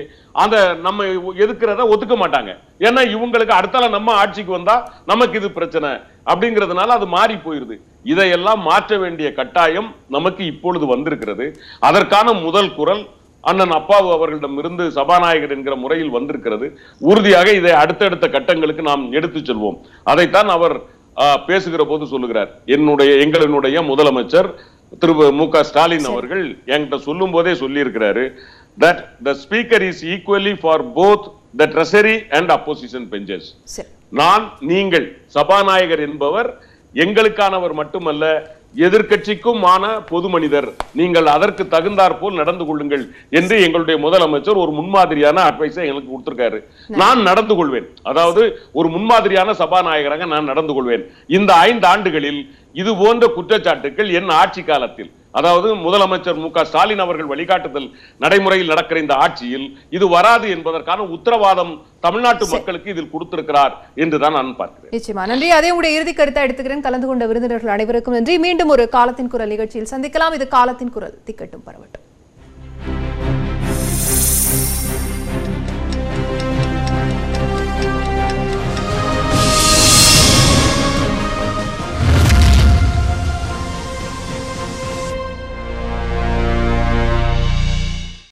[0.43, 1.05] அந்த நம்ம
[1.43, 2.51] எதுக்கிறத ஒத்துக்க மாட்டாங்க.
[2.87, 4.75] ஏன்னா இவங்களுக்கு அடுத்தால நம்ம ஆட்சிக்கு வந்தா
[5.11, 5.91] நமக்கு இது பிரச்சனை
[6.31, 7.77] அப்படிங்கிறதுனால அது மாறி போயிருது.
[8.05, 11.45] இதையெல்லாம் மாற்ற வேண்டிய கட்டாயம் நமக்கு இப்பொழுது வந்திருக்கிறது.
[11.79, 13.03] அதற்கான முதல் குரல்
[13.43, 16.65] அண்ணன் அப்பாவு அவர்களிடமிருந்து சபாநாயகர் என்கிற முறையில் வந்திருக்கிறது.
[17.01, 19.77] உறுதியாக இதை அடுத்தடுத்த கட்டங்களுக்கு நாம் எடுத்துச் செல்வோம்.
[20.03, 20.75] அதைத்தான் அவர்
[21.47, 22.51] பேசுகிற போது சொல்லுகிறார்.
[22.65, 24.49] என்னுடைய எங்களினுடைய முதலமைச்சர்
[24.99, 25.13] திரு.
[25.31, 25.45] மு.
[25.49, 25.63] க.
[25.63, 28.23] ஸ்டாலின் அவர்கள் என்கிட்ட சொல்லும் போதே சொல்லி இருக்கிறாரு
[28.77, 31.25] that the speaker is equally for both
[31.57, 33.47] the treasury and opposition benches
[34.11, 36.49] நான் நீங்கள் சபாநாயகர் என்பவர்
[37.03, 38.25] எங்களுக்கானவர் மட்டுமல்ல
[38.85, 40.67] எதிர்க்கட்சிக்கும் ஆன பொது மனிதர்
[40.99, 43.03] நீங்கள் அதற்கு தகுந்தாற் போல் நடந்து கொள்ளுங்கள்
[43.39, 46.59] என்று எங்களுடைய முதலமைச்சர் ஒரு முன்மாதிரியான அட்வைஸை எங்களுக்கு கொடுத்திருக்காரு.
[47.01, 47.87] நான் நடந்து கொள்வேன்.
[48.11, 48.43] அதாவது
[48.79, 51.03] ஒரு முன்மாதிரியான சபாநாயகராக நான் நடந்து கொள்வேன்.
[51.37, 52.41] இந்த ஐந்து ஆண்டுகளில்
[52.81, 59.13] இது போன்ற குற்றச்சாட்டுகள் என் ஆட்சி காலத்தில் அதாவது முதலமைச்சர் மு ஸ்டாலின் அவர்கள் வழிகாட்டுதல் நடைமுறையில் நடக்கிற இந்த
[59.13, 64.93] ஆட்சியில் இது வராது என்பதற்கான உத்தரவாதம் தமிழ்நாட்டு மக்களுக்கு இதில் கொடுத்திருக்கிறார் என்றுதான் நான் பார்க்கிறேன்.
[64.95, 65.25] நிச்சயமா.
[65.25, 65.49] நன்றி.
[65.49, 66.85] அதே உங்களுடைய இறுதி கருத்தை எடுத்துக்கிறேன்.
[66.87, 68.37] கலந்து கொண்ட விருந்தினர்கள் அனைவருக்கும் நன்றி.
[68.39, 70.33] மீண்டும் ஒரு காலத்தின் குரல் நிகழ்ச்சியில் சந்திக்கலாம்.
[70.33, 71.17] இது காலத்தின் குரல்.
[71.25, 72.05] திக்கட்டும் பரவட்டும்.